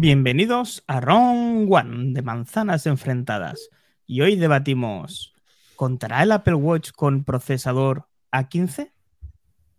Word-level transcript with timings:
Bienvenidos 0.00 0.84
a 0.86 1.00
Round 1.00 1.66
One 1.68 2.12
de 2.12 2.22
Manzanas 2.22 2.86
Enfrentadas. 2.86 3.68
Y 4.06 4.20
hoy 4.20 4.36
debatimos: 4.36 5.34
¿contará 5.74 6.22
el 6.22 6.30
Apple 6.30 6.54
Watch 6.54 6.92
con 6.92 7.24
procesador 7.24 8.06
A15? 8.30 8.92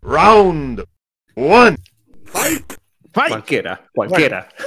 Round 0.01 0.83
One. 1.37 1.77
Fight. 2.25 2.73
Cualquiera, 3.13 3.89
cualquiera. 3.95 4.49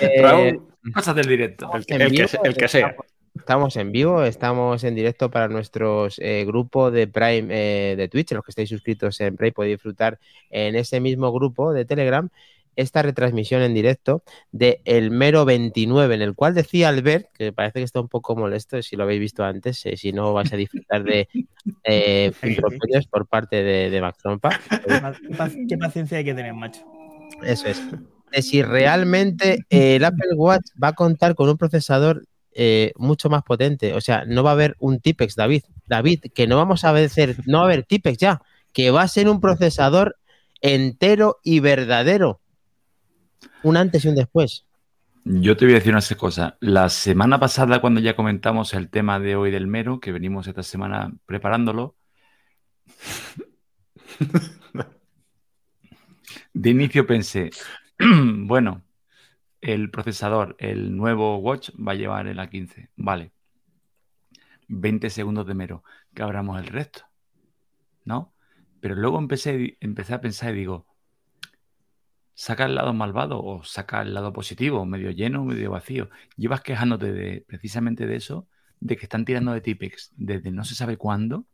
Eh, 0.00 0.22
Round, 0.22 0.60
Pasa 0.94 1.12
del 1.12 1.26
directo. 1.26 1.68
vivo, 2.08 2.28
el 2.44 2.56
que 2.56 2.68
sea. 2.68 2.94
Estamos 3.34 3.76
en 3.76 3.90
vivo, 3.90 4.22
estamos 4.22 4.84
en 4.84 4.94
directo 4.94 5.30
para 5.30 5.48
nuestros 5.48 6.20
eh, 6.20 6.44
grupo 6.46 6.92
de 6.92 7.08
Prime 7.08 7.48
eh, 7.50 7.96
de 7.96 8.08
Twitch. 8.08 8.30
Los 8.32 8.44
que 8.44 8.52
estáis 8.52 8.68
suscritos 8.68 9.20
en 9.20 9.36
Prime 9.36 9.50
podéis 9.50 9.74
disfrutar 9.78 10.20
en 10.48 10.76
ese 10.76 11.00
mismo 11.00 11.32
grupo 11.32 11.72
de 11.72 11.84
Telegram 11.84 12.30
esta 12.76 13.02
retransmisión 13.02 13.62
en 13.62 13.74
directo 13.74 14.22
de 14.52 14.80
El 14.84 15.10
Mero 15.10 15.44
29, 15.44 16.14
en 16.14 16.22
el 16.22 16.34
cual 16.34 16.54
decía 16.54 16.88
Albert, 16.88 17.26
que 17.32 17.52
parece 17.52 17.80
que 17.80 17.84
está 17.84 18.00
un 18.00 18.08
poco 18.08 18.36
molesto, 18.36 18.80
si 18.82 18.96
lo 18.96 19.02
habéis 19.02 19.20
visto 19.20 19.44
antes, 19.44 19.84
eh, 19.86 19.96
si 19.96 20.12
no 20.12 20.32
vais 20.32 20.52
a 20.52 20.56
disfrutar 20.56 21.02
de 21.02 21.28
eh, 21.84 22.32
por 23.10 23.26
parte 23.26 23.62
de, 23.62 23.90
de 23.90 24.00
Max 24.00 24.18
Trompa. 24.18 24.60
Qué 25.68 25.78
paciencia 25.78 26.18
hay 26.18 26.24
que 26.24 26.34
tener, 26.34 26.54
macho. 26.54 26.84
Eso 27.42 27.68
es. 27.68 27.82
De 28.32 28.42
si 28.42 28.62
realmente 28.62 29.58
eh, 29.70 29.96
el 29.96 30.04
Apple 30.04 30.34
Watch 30.36 30.66
va 30.82 30.88
a 30.88 30.92
contar 30.94 31.34
con 31.34 31.48
un 31.48 31.56
procesador 31.56 32.24
eh, 32.58 32.92
mucho 32.96 33.28
más 33.28 33.42
potente. 33.42 33.94
O 33.94 34.00
sea, 34.00 34.24
no 34.26 34.42
va 34.42 34.50
a 34.50 34.54
haber 34.54 34.76
un 34.78 34.98
Tipex, 34.98 35.36
David. 35.36 35.64
David, 35.86 36.24
que 36.34 36.46
no 36.46 36.56
vamos 36.56 36.84
a 36.84 36.90
hacer, 36.90 37.36
no 37.46 37.58
va 37.58 37.64
a 37.64 37.66
haber 37.66 37.84
Tipex 37.84 38.18
ya, 38.18 38.40
que 38.72 38.90
va 38.90 39.02
a 39.02 39.08
ser 39.08 39.28
un 39.28 39.40
procesador 39.40 40.16
entero 40.62 41.38
y 41.44 41.60
verdadero. 41.60 42.40
Un 43.62 43.76
antes 43.76 44.04
y 44.04 44.08
un 44.08 44.14
después. 44.14 44.64
Yo 45.24 45.56
te 45.56 45.64
voy 45.64 45.74
a 45.74 45.78
decir 45.78 45.92
una 45.92 46.02
cosa. 46.16 46.56
La 46.60 46.88
semana 46.88 47.40
pasada, 47.40 47.80
cuando 47.80 48.00
ya 48.00 48.14
comentamos 48.14 48.74
el 48.74 48.90
tema 48.90 49.18
de 49.18 49.34
hoy 49.34 49.50
del 49.50 49.66
mero, 49.66 49.98
que 49.98 50.12
venimos 50.12 50.46
esta 50.46 50.62
semana 50.62 51.12
preparándolo, 51.26 51.96
de 56.54 56.70
inicio 56.70 57.06
pensé, 57.06 57.50
bueno, 57.98 58.84
el 59.60 59.90
procesador, 59.90 60.54
el 60.60 60.96
nuevo 60.96 61.38
Watch 61.38 61.70
va 61.70 61.92
a 61.92 61.96
llevar 61.96 62.28
el 62.28 62.38
A15. 62.38 62.90
Vale. 62.94 63.32
20 64.68 65.10
segundos 65.10 65.46
de 65.46 65.54
mero. 65.54 65.82
Que 66.14 66.22
abramos 66.22 66.60
el 66.60 66.68
resto. 66.68 67.02
¿No? 68.04 68.32
Pero 68.80 68.94
luego 68.94 69.18
empecé, 69.18 69.76
empecé 69.80 70.14
a 70.14 70.20
pensar 70.20 70.54
y 70.54 70.58
digo, 70.58 70.86
saca 72.36 72.66
el 72.66 72.74
lado 72.74 72.92
malvado 72.92 73.42
o 73.42 73.64
saca 73.64 74.02
el 74.02 74.12
lado 74.12 74.32
positivo, 74.32 74.84
medio 74.84 75.10
lleno 75.10 75.42
medio 75.44 75.70
vacío. 75.70 76.10
Llevas 76.36 76.60
quejándote 76.60 77.10
de 77.12 77.44
precisamente 77.48 78.06
de 78.06 78.16
eso, 78.16 78.46
de 78.78 78.96
que 78.96 79.06
están 79.06 79.24
tirando 79.24 79.52
de 79.52 79.62
Tipex 79.62 80.12
desde 80.16 80.50
no 80.50 80.62
se 80.62 80.74
sabe 80.74 80.98
cuándo, 80.98 81.46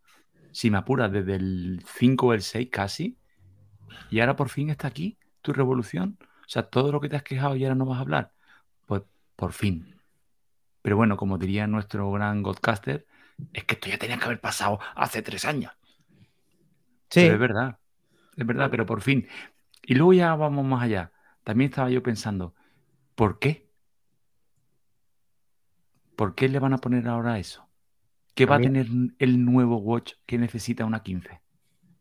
si 0.50 0.70
me 0.70 0.78
apuras, 0.78 1.11
desde 1.12 1.36
el 1.36 1.84
5 1.86 2.27
o 2.27 2.33
el 2.34 2.42
6 2.42 2.69
casi, 2.70 3.16
y 4.11 4.19
ahora 4.20 4.34
por 4.34 4.48
fin 4.48 4.70
está 4.70 4.89
aquí 4.89 5.19
tu 5.41 5.52
revolución. 5.52 6.19
O 6.20 6.48
sea, 6.48 6.64
todo 6.64 6.91
lo 6.91 7.00
que 7.00 7.08
te 7.08 7.17
has 7.17 7.22
quejado 7.22 7.55
y 7.55 7.64
ahora 7.64 7.77
no 7.77 7.86
vas 7.86 7.98
a 7.98 8.02
hablar. 8.02 8.33
Pues 8.86 9.02
por 9.36 9.52
fin. 9.52 9.94
Pero 10.83 10.96
bueno, 10.96 11.17
como 11.17 11.39
diría 11.39 11.69
nuestro 11.69 12.11
gran 12.11 12.42
Godcaster, 12.42 13.06
es 13.52 13.64
que 13.64 13.74
esto 13.74 13.89
ya 13.89 13.98
tenía 13.98 14.19
que 14.19 14.24
haber 14.24 14.41
pasado 14.41 14.80
hace 14.96 15.22
tres 15.22 15.44
años. 15.44 15.72
Sí, 17.08 17.20
Pero 17.20 17.34
es 17.34 17.41
verdad, 17.41 17.78
es 18.36 18.46
verdad, 18.46 18.69
pero 18.70 18.84
por 18.84 19.00
fin. 19.00 19.28
Y 19.83 19.94
luego 19.94 20.12
ya 20.12 20.34
vamos 20.34 20.64
más 20.64 20.83
allá. 20.83 21.12
También 21.44 21.70
estaba 21.70 21.91
yo 21.91 22.02
pensando, 22.02 22.55
¿por 23.14 23.38
qué? 23.38 23.69
¿Por 26.16 26.34
qué 26.34 26.48
le 26.48 26.58
van 26.58 26.73
a 26.73 26.79
poner 26.79 27.08
ahora 27.08 27.39
eso? 27.39 27.68
¿Qué 28.34 28.46
va 28.46 28.57
A 28.57 28.61
tener 28.61 28.86
el 29.18 29.45
nuevo 29.45 29.79
Watch 29.79 30.14
que 30.24 30.39
necesita 30.39 30.84
una 30.84 31.02
15? 31.02 31.42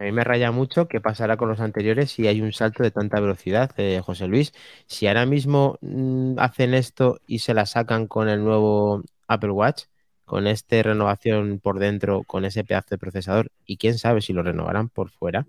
a 0.01 0.03
mí 0.03 0.11
me 0.11 0.23
raya 0.23 0.51
mucho 0.51 0.87
qué 0.87 0.99
pasará 0.99 1.37
con 1.37 1.47
los 1.47 1.59
anteriores 1.59 2.09
si 2.11 2.27
hay 2.27 2.41
un 2.41 2.53
salto 2.53 2.81
de 2.81 2.89
tanta 2.89 3.19
velocidad, 3.19 3.71
eh, 3.77 4.01
José 4.03 4.27
Luis. 4.27 4.51
Si 4.87 5.05
ahora 5.05 5.27
mismo 5.27 5.77
mm, 5.81 6.39
hacen 6.39 6.73
esto 6.73 7.19
y 7.27 7.39
se 7.39 7.53
la 7.53 7.67
sacan 7.67 8.07
con 8.07 8.27
el 8.27 8.43
nuevo 8.43 9.03
Apple 9.27 9.51
Watch, 9.51 9.83
con 10.25 10.47
esta 10.47 10.81
renovación 10.81 11.59
por 11.59 11.77
dentro, 11.77 12.23
con 12.23 12.45
ese 12.45 12.63
pedazo 12.63 12.87
de 12.91 12.97
procesador, 12.97 13.51
y 13.63 13.77
quién 13.77 13.99
sabe 13.99 14.21
si 14.21 14.33
lo 14.33 14.41
renovarán 14.41 14.89
por 14.89 15.11
fuera, 15.11 15.45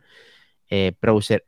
browser, 1.00 1.44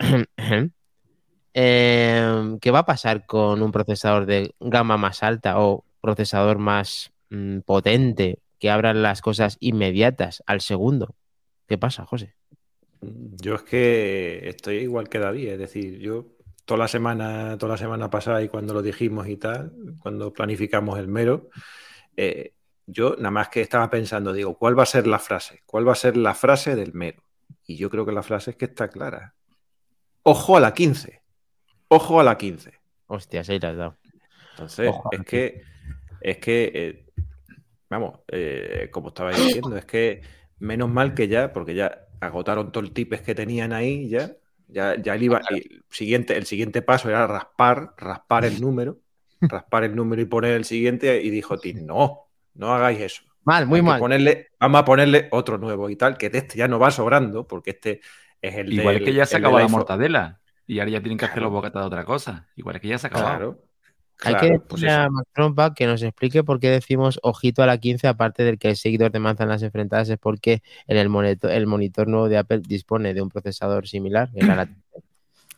eh, 1.54 2.58
¿qué 2.60 2.70
va 2.70 2.80
a 2.80 2.86
pasar 2.86 3.26
con 3.26 3.62
un 3.62 3.72
procesador 3.72 4.26
de 4.26 4.54
gama 4.60 4.96
más 4.96 5.22
alta 5.22 5.60
o 5.60 5.84
procesador 6.00 6.58
más 6.58 7.12
mm, 7.30 7.60
potente 7.60 8.38
que 8.58 8.70
abran 8.70 9.02
las 9.02 9.20
cosas 9.20 9.56
inmediatas 9.60 10.42
al 10.46 10.60
segundo? 10.60 11.14
¿Qué 11.66 11.78
pasa, 11.78 12.04
José? 12.04 12.34
Yo 13.00 13.54
es 13.54 13.62
que 13.62 14.48
estoy 14.48 14.76
igual 14.78 15.08
que 15.08 15.18
David, 15.18 15.48
es 15.48 15.58
decir, 15.58 15.98
yo 15.98 16.26
toda 16.64 16.78
la 16.78 16.88
semana, 16.88 17.56
toda 17.58 17.72
la 17.72 17.78
semana 17.78 18.10
pasada 18.10 18.42
y 18.42 18.48
cuando 18.48 18.72
lo 18.74 18.82
dijimos 18.82 19.28
y 19.28 19.36
tal, 19.36 19.72
cuando 20.00 20.32
planificamos 20.32 20.98
el 20.98 21.08
mero, 21.08 21.50
eh, 22.16 22.52
yo 22.86 23.16
nada 23.16 23.30
más 23.30 23.48
que 23.48 23.60
estaba 23.60 23.88
pensando, 23.90 24.32
digo, 24.32 24.56
¿cuál 24.56 24.78
va 24.78 24.82
a 24.82 24.86
ser 24.86 25.06
la 25.06 25.18
frase? 25.18 25.62
¿Cuál 25.66 25.88
va 25.88 25.92
a 25.92 25.96
ser 25.96 26.16
la 26.16 26.34
frase 26.34 26.76
del 26.76 26.92
mero? 26.94 27.22
Y 27.66 27.76
yo 27.76 27.90
creo 27.90 28.04
que 28.04 28.12
la 28.12 28.22
frase 28.22 28.50
es 28.50 28.56
que 28.56 28.66
está 28.66 28.88
clara. 28.88 29.34
Ojo 30.22 30.56
a 30.56 30.60
la 30.60 30.74
15. 30.74 31.22
Ojo 31.88 32.20
a 32.20 32.24
la 32.24 32.36
15. 32.36 32.72
Hostia, 33.06 33.42
ahí 33.46 33.58
la 33.58 33.70
has 33.70 33.76
dado. 33.76 33.96
Entonces, 34.50 34.88
Ojo 34.88 35.10
es 35.12 35.24
que, 35.24 35.62
es 36.20 36.38
que, 36.38 36.70
eh, 36.74 37.06
vamos, 37.90 38.20
eh, 38.28 38.88
como 38.90 39.08
estaba 39.08 39.30
diciendo, 39.30 39.76
es 39.76 39.84
que 39.84 40.22
menos 40.58 40.88
mal 40.88 41.14
que 41.14 41.28
ya, 41.28 41.52
porque 41.52 41.74
ya 41.74 42.06
agotaron 42.20 42.72
todo 42.72 42.84
el 42.84 42.92
tipes 42.92 43.20
que 43.22 43.34
tenían 43.34 43.72
ahí, 43.72 44.08
ya, 44.08 44.32
ya, 44.68 45.00
ya 45.00 45.14
el, 45.14 45.22
iba, 45.22 45.40
y 45.50 45.54
el 45.54 45.84
siguiente, 45.90 46.36
el 46.36 46.46
siguiente 46.46 46.82
paso 46.82 47.08
era 47.08 47.26
raspar, 47.26 47.94
raspar 47.96 48.44
el 48.44 48.60
número, 48.60 48.98
raspar 49.40 49.84
el 49.84 49.94
número 49.94 50.22
y 50.22 50.26
poner 50.26 50.52
el 50.52 50.64
siguiente, 50.64 51.22
y 51.22 51.30
dijo 51.30 51.58
Tim, 51.58 51.84
no, 51.84 52.28
no 52.54 52.72
hagáis 52.72 53.00
eso. 53.00 53.22
Mal, 53.44 53.66
muy 53.66 53.78
Hay 53.78 53.84
que 53.84 53.90
mal. 53.90 54.00
Ponerle, 54.00 54.48
vamos 54.58 54.80
a 54.80 54.84
ponerle 54.84 55.28
otro 55.30 55.58
nuevo 55.58 55.90
y 55.90 55.96
tal, 55.96 56.16
que 56.16 56.30
de 56.30 56.38
este 56.38 56.58
ya 56.58 56.68
no 56.68 56.78
va 56.78 56.90
sobrando, 56.90 57.46
porque 57.46 57.70
este 57.70 58.00
es 58.40 58.54
el 58.56 58.72
Igual 58.72 58.96
del- 58.96 59.04
que 59.04 59.12
ya 59.14 59.26
se 59.26 59.36
acabó 59.36 59.58
la 59.58 59.68
mortadela 59.68 60.40
y 60.66 60.78
ahora 60.78 60.90
ya 60.92 61.00
tienen 61.00 61.18
que 61.18 61.26
hacer 61.26 61.42
los 61.42 61.52
bocatas 61.52 61.82
de 61.82 61.86
otra 61.86 62.04
cosa. 62.04 62.46
Igual 62.56 62.80
que 62.80 62.88
ya 62.88 62.98
se 62.98 63.06
acabó. 63.08 63.24
Claro. 63.26 63.60
Hay 64.22 64.34
claro, 64.34 64.46
que 64.48 64.58
pues 64.60 64.80
decirle 64.80 64.92
a 64.94 65.02
eso. 65.02 65.10
Mac 65.10 65.26
Trompa 65.34 65.74
que 65.74 65.86
nos 65.86 66.02
explique 66.02 66.44
por 66.44 66.60
qué 66.60 66.70
decimos 66.70 67.18
ojito 67.22 67.62
a 67.62 67.66
la 67.66 67.78
15, 67.78 68.06
aparte 68.06 68.44
del 68.44 68.58
que 68.58 68.70
el 68.70 68.76
seguidor 68.76 69.10
de 69.10 69.18
Manzanas 69.18 69.62
Enfrentadas 69.62 70.08
es 70.08 70.18
porque 70.18 70.62
en 70.86 70.96
el 70.96 71.08
monitor, 71.08 71.50
el 71.50 71.66
monitor 71.66 72.06
nuevo 72.06 72.28
de 72.28 72.38
Apple 72.38 72.62
dispone 72.66 73.12
de 73.12 73.20
un 73.22 73.28
procesador 73.28 73.88
similar, 73.88 74.30
que 74.32 74.40
era 74.44 74.54
la, 74.54 74.68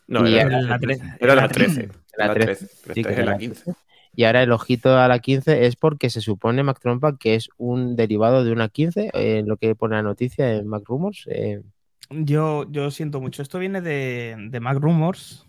No, 0.07 0.27
y 0.27 0.35
era, 0.35 0.59
La 0.61 0.79
13. 0.79 1.03
era 1.19 1.35
la 1.35 1.47
13. 1.47 1.89
la 2.17 2.27
La 2.27 2.33
13. 2.33 2.55
13. 2.65 2.75
pero 2.83 2.93
Sí, 2.95 2.99
esta 3.01 3.09
que 3.09 3.13
es 3.13 3.19
era 3.19 3.25
la 3.25 3.31
la 3.33 3.37
15. 3.37 3.73
Y 4.17 4.25
ahora 4.25 4.43
el 4.43 4.51
ojito 4.51 4.97
a 4.97 5.07
la 5.07 5.19
15 5.19 5.65
es 5.67 5.77
porque 5.77 6.09
se 6.11 6.21
supone, 6.21 6.63
Mac 6.63 6.79
Trompa, 6.81 7.17
que 7.17 7.35
es 7.35 7.49
un 7.57 7.95
derivado 7.95 8.43
de 8.43 8.51
una 8.53 8.69
15, 8.69 9.11
eh, 9.13 9.43
lo 9.47 9.57
que 9.57 9.75
pone 9.75 9.95
la 9.97 10.03
noticia 10.03 10.53
en 10.55 10.67
Mac 10.67 10.83
Rumors. 10.87 11.25
eh, 11.31 11.63
Yo, 12.09 12.65
yo 12.71 12.89
siento 12.91 13.19
mucho. 13.21 13.41
Esto 13.41 13.59
viene 13.59 13.81
de, 13.81 14.35
de 14.49 14.59
Mac 14.59 14.77
Rumors. 14.79 15.45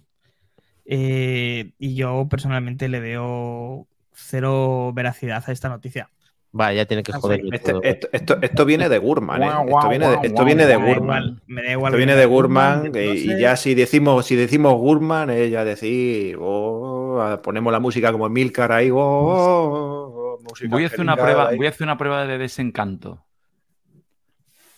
eh, 0.87 1.73
y 1.79 1.97
yo 1.97 2.29
personalmente 2.31 2.89
le 2.89 3.01
veo 3.01 3.89
cero 4.13 4.93
veracidad 4.95 5.45
a 5.47 5.53
esta 5.53 5.69
noticia. 5.71 6.11
vale, 6.53 6.77
ya 6.77 6.87
tiene 6.87 7.03
que 7.03 7.13
joder. 7.13 7.41
Este- 7.53 7.73
esto, 7.83 8.09
esto- 8.13 8.39
esto 8.43 8.65
viene 8.65 8.89
de 8.89 8.99
Gurman, 8.99 9.43
¿eh? 9.43 9.47
Esto 9.69 9.89
viene 9.89 10.09
de, 10.09 10.19
esto 10.23 10.45
viene 10.45 10.67
de 10.67 10.77
Gurman. 10.77 11.41
me 11.47 11.63
da 11.63 11.73
igual. 11.73 11.93
Esto 11.93 11.97
viene 11.99 12.15
de 12.17 12.27
Gurman 12.27 12.93
de 12.93 13.15
y, 13.15 13.39
ya 13.39 13.57
si 13.57 13.75
decimos, 13.75 14.27
si 14.27 14.37
decimos 14.37 14.75
Gurman, 14.75 15.31
es 15.31 15.51
ya 15.51 15.65
decir, 15.65 16.37
oh, 16.41 16.98
ponemos 17.43 17.73
la 17.73 17.81
música 17.81 18.11
como 18.13 18.29
Milcar 18.29 18.73
ahí, 18.73 18.91
oh, 18.91 18.97
oh, 18.99 20.37
oh, 20.37 20.41
música 20.43 20.69
Voy 20.71 20.85
a 20.85 20.87
hacer 20.87 21.01
una 21.01 21.17
prueba, 21.17 21.49
ahí. 21.49 21.57
voy 21.57 21.67
a 21.67 21.71
hacer 21.71 21.85
una 21.87 21.97
prueba 21.99 22.27
de 22.27 22.39
desencanto. 22.39 23.25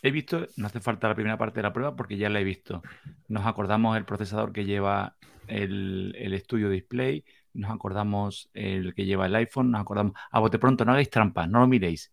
He 0.02 0.10
visto, 0.10 0.46
no 0.56 0.66
hace 0.66 0.80
falta 0.80 1.08
la 1.08 1.14
primera 1.14 1.36
parte 1.36 1.56
de 1.56 1.62
la 1.64 1.72
prueba 1.72 1.94
porque 1.94 2.16
ya 2.16 2.30
la 2.30 2.40
he 2.40 2.44
visto. 2.44 2.82
Nos 3.28 3.44
acordamos 3.46 3.96
el 3.96 4.04
procesador 4.06 4.52
que 4.52 4.64
lleva 4.64 5.16
el, 5.46 6.14
el 6.18 6.38
Studio 6.40 6.70
Display, 6.70 7.24
nos 7.52 7.70
acordamos 7.70 8.48
el 8.54 8.94
que 8.94 9.04
lleva 9.04 9.26
el 9.26 9.34
iPhone, 9.36 9.70
nos 9.70 9.80
acordamos. 9.82 10.14
A 10.30 10.40
bote 10.40 10.58
pronto, 10.58 10.84
no 10.86 10.92
hagáis 10.92 11.10
trampas, 11.10 11.48
no 11.50 11.60
lo 11.60 11.66
miréis. 11.66 12.12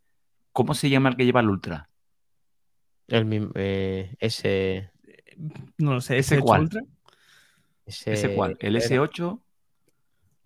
¿Cómo 0.52 0.74
se 0.74 0.90
llama 0.90 1.10
el 1.10 1.16
que 1.16 1.24
lleva 1.26 1.40
el 1.40 1.50
Ultra? 1.50 1.90
El, 3.08 3.26
mim- 3.26 3.52
eh, 3.56 4.16
ese, 4.20 4.92
No 5.78 5.94
lo 5.94 6.02
sé, 6.02 6.18
¿Ese 6.18 6.40
cuál? 6.40 6.64
Ultra. 6.64 6.82
ese, 7.86 8.14
¿Ese 8.14 8.36
cuál? 8.36 8.58
¿El 8.60 8.76
era- 8.76 8.86
S8? 8.86 9.40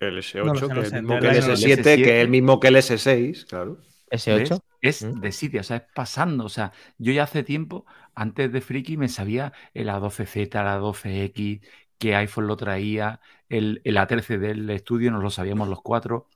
El 0.06 0.18
S8, 0.18 0.44
No 0.44 0.54
lo 0.54 0.62
sé, 0.62 0.74
que 0.74 0.80
no 0.80 0.82
es 0.82 0.90
sé, 0.90 0.96
el 0.96 1.02
mismo 1.02 1.18
que 1.18 1.28
el 1.28 1.34
verdad 1.34 1.40
no 1.40 1.48
lo 1.48 1.56
sé. 1.56 1.70
S7, 1.76 1.96
S7. 1.96 2.02
que 2.02 2.18
es 2.18 2.22
el 2.24 2.28
mismo 2.28 2.60
que 2.60 2.68
el 2.68 2.76
S6, 2.76 3.46
claro. 3.46 3.78
ese 4.10 4.34
8. 4.34 4.64
¿Ves? 4.82 5.02
Es 5.02 5.02
¿Mm? 5.02 5.20
de 5.20 5.32
sitio, 5.32 5.60
o 5.60 5.64
sea, 5.64 5.76
es 5.78 5.84
pasando. 5.94 6.44
O 6.44 6.48
sea, 6.48 6.72
yo 6.98 7.12
ya 7.12 7.24
hace 7.24 7.44
tiempo, 7.44 7.86
antes 8.14 8.52
de 8.52 8.60
Friki, 8.60 8.96
me 8.96 9.08
sabía 9.08 9.52
el 9.74 9.88
A12Z, 9.88 10.60
el 10.60 10.66
A12X, 10.66 11.62
qué 11.98 12.16
iPhone 12.16 12.48
lo 12.48 12.56
traía, 12.56 13.20
el, 13.48 13.80
el 13.84 13.96
A13 13.96 14.38
del 14.38 14.70
estudio, 14.70 15.12
nos 15.12 15.22
lo 15.22 15.30
sabíamos 15.30 15.68
los 15.68 15.82
cuatro, 15.82 16.26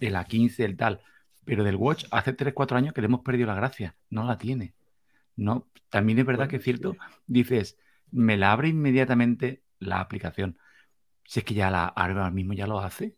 el 0.00 0.14
A15, 0.14 0.60
el 0.64 0.76
tal. 0.76 1.00
Pero 1.44 1.64
del 1.64 1.76
Watch 1.76 2.04
hace 2.10 2.36
3-4 2.36 2.76
años 2.76 2.94
que 2.94 3.00
le 3.00 3.06
hemos 3.06 3.22
perdido 3.22 3.48
la 3.48 3.54
gracia, 3.54 3.96
no 4.10 4.24
la 4.24 4.38
tiene. 4.38 4.74
No, 5.36 5.68
también 5.88 6.18
es 6.18 6.26
verdad 6.26 6.48
que 6.48 6.56
es 6.56 6.64
cierto, 6.64 6.96
dices, 7.26 7.78
me 8.10 8.36
la 8.36 8.52
abre 8.52 8.68
inmediatamente 8.68 9.62
la 9.78 10.00
aplicación. 10.00 10.58
Si 11.28 11.40
es 11.40 11.44
que 11.44 11.52
ya 11.52 11.70
la 11.70 11.84
ahora 11.84 12.30
mismo 12.30 12.54
ya 12.54 12.66
lo 12.66 12.80
hace. 12.80 13.14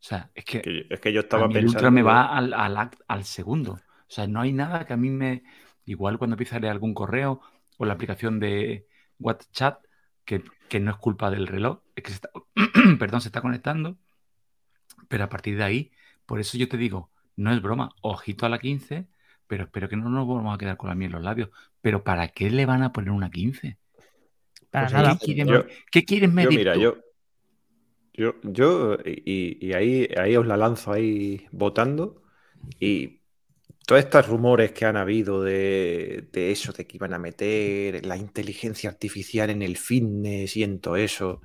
O 0.00 0.02
sea, 0.02 0.30
es 0.34 0.42
que, 0.46 0.86
Es 0.88 0.98
que 0.98 1.12
yo 1.12 1.20
estaba 1.20 1.44
a 1.44 1.48
mí 1.48 1.54
el 1.54 1.64
pensando. 1.64 1.78
Ultra 1.80 1.90
me 1.90 2.02
va 2.02 2.34
al, 2.34 2.54
al 2.54 2.90
al 3.06 3.24
segundo. 3.24 3.72
O 3.72 3.78
sea, 4.08 4.26
no 4.26 4.40
hay 4.40 4.50
nada 4.50 4.86
que 4.86 4.94
a 4.94 4.96
mí 4.96 5.10
me. 5.10 5.42
Igual 5.84 6.16
cuando 6.16 6.36
empieza 6.36 6.56
a 6.56 6.60
leer 6.60 6.72
algún 6.72 6.94
correo 6.94 7.42
o 7.76 7.84
la 7.84 7.92
aplicación 7.92 8.40
de 8.40 8.88
WhatsApp, 9.18 9.84
que, 10.24 10.42
que 10.70 10.80
no 10.80 10.92
es 10.92 10.96
culpa 10.96 11.30
del 11.30 11.46
reloj, 11.46 11.82
es 11.94 12.04
que 12.04 12.10
se 12.10 12.14
está, 12.14 12.30
perdón, 12.98 13.20
se 13.20 13.28
está 13.28 13.42
conectando. 13.42 13.98
Pero 15.08 15.24
a 15.24 15.28
partir 15.28 15.58
de 15.58 15.64
ahí, 15.64 15.92
por 16.24 16.40
eso 16.40 16.56
yo 16.56 16.70
te 16.70 16.78
digo, 16.78 17.10
no 17.36 17.52
es 17.52 17.60
broma, 17.60 17.90
ojito 18.00 18.46
a 18.46 18.48
la 18.48 18.58
15, 18.58 19.08
pero 19.46 19.64
espero 19.64 19.90
que 19.90 19.96
no 19.98 20.08
nos 20.08 20.26
vamos 20.26 20.54
a 20.54 20.58
quedar 20.58 20.78
con 20.78 20.88
la 20.88 20.94
miel 20.94 21.10
en 21.10 21.16
los 21.16 21.24
labios. 21.24 21.50
Pero 21.82 22.02
¿para 22.02 22.28
qué 22.28 22.48
le 22.48 22.64
van 22.64 22.82
a 22.82 22.94
poner 22.94 23.10
una 23.10 23.30
15? 23.30 23.76
Para 24.70 24.84
Pues 24.86 24.92
nada. 24.92 25.18
¿Qué 25.18 25.24
quieren, 25.26 25.48
Yo- 25.48 25.64
qué 25.92 26.04
Yo, 26.44 26.52
mira, 26.52 26.74
tú? 26.74 26.80
yo, 26.80 26.96
yo, 28.12 28.34
yo 28.42 28.96
y, 29.04 29.58
y 29.66 29.72
ahí, 29.72 30.08
ahí 30.16 30.36
os 30.36 30.46
la 30.46 30.56
lanzo 30.56 30.92
ahí 30.92 31.46
votando. 31.52 32.22
Y 32.80 33.20
todos 33.86 34.00
estos 34.04 34.28
rumores 34.28 34.72
que 34.72 34.86
han 34.86 34.96
habido 34.96 35.42
de, 35.42 36.28
de 36.32 36.52
eso, 36.52 36.72
de 36.72 36.86
que 36.86 36.96
iban 36.98 37.14
a 37.14 37.18
meter 37.18 38.04
la 38.06 38.16
inteligencia 38.16 38.90
artificial 38.90 39.50
en 39.50 39.62
el 39.62 39.76
fitness 39.76 40.56
y 40.56 40.64
en 40.64 40.80
todo 40.80 40.96
eso, 40.96 41.42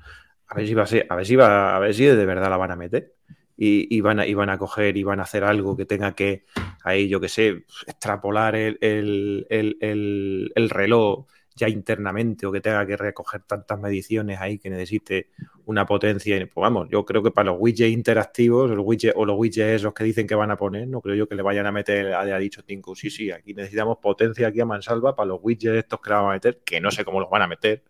a 0.48 0.56
ver 0.56 0.68
si 0.68 0.74
va 0.74 0.84
a 0.84 0.88
ser, 0.88 1.08
a 1.10 1.16
ver 1.16 1.26
si 1.26 1.36
va, 1.36 1.76
a 1.76 1.80
ver 1.80 1.94
si 1.94 2.06
de 2.06 2.26
verdad 2.26 2.50
la 2.50 2.58
van 2.58 2.72
a 2.72 2.76
meter. 2.76 3.16
Y, 3.58 3.96
y 3.96 4.02
van 4.02 4.20
a, 4.22 4.28
y 4.28 4.34
van 4.36 4.50
a 4.50 4.58
coger 4.58 4.98
y 4.98 5.04
van 5.04 5.20
a 5.20 5.24
hacer 5.24 5.44
algo 5.46 5.78
que 5.78 5.86
tenga 5.86 6.14
que, 6.16 6.46
ahí, 6.84 7.08
yo 7.10 7.22
que 7.22 7.30
sé, 7.30 7.66
extrapolar 7.88 8.56
el, 8.56 8.78
el- 8.82 9.48
el- 9.50 9.78
el- 9.82 10.52
el 10.56 10.70
reloj 10.70 11.28
ya 11.56 11.70
internamente 11.70 12.46
o 12.46 12.52
que 12.52 12.62
tenga 12.62 12.86
que 12.86 12.98
recoger 12.98 13.44
tantas 13.44 13.80
mediciones 13.80 14.40
ahí 14.42 14.60
que 14.60 14.70
necesite 14.70 15.30
una 15.66 15.86
potencia. 15.86 16.38
Pues 16.38 16.62
vamos, 16.62 16.90
yo 16.90 17.06
creo 17.06 17.24
que 17.24 17.32
para 17.32 17.52
los 17.52 17.58
widgets 17.60 17.92
interactivos 17.92 18.70
los 18.70 18.86
widgets, 18.86 19.16
o 19.18 19.26
los 19.26 19.38
widgets 19.38 19.82
esos 19.82 19.94
que 19.94 20.04
dicen 20.04 20.28
que 20.28 20.36
van 20.36 20.52
a 20.52 20.58
poner, 20.58 20.88
no 20.88 21.02
creo 21.02 21.16
yo 21.16 21.28
que 21.28 21.36
le 21.36 21.42
vayan 21.42 21.66
a 21.66 21.72
meter, 21.72 22.14
haya 22.14 22.38
dicho 22.38 22.64
Tinku, 22.64 22.96
sí, 22.96 23.10
sí, 23.10 23.32
aquí 23.32 23.54
necesitamos 23.54 23.98
potencia 24.00 24.48
aquí 24.48 24.60
a 24.60 24.66
mansalva 24.66 25.16
para 25.16 25.28
los 25.28 25.40
widgets 25.42 25.78
estos 25.78 26.02
que 26.02 26.10
le 26.10 26.16
van 26.16 26.26
a 26.26 26.34
meter, 26.34 26.62
que 26.66 26.82
no 26.82 26.92
sé 26.92 27.06
cómo 27.06 27.20
los 27.20 27.30
van 27.30 27.44
a 27.44 27.48
meter, 27.48 27.84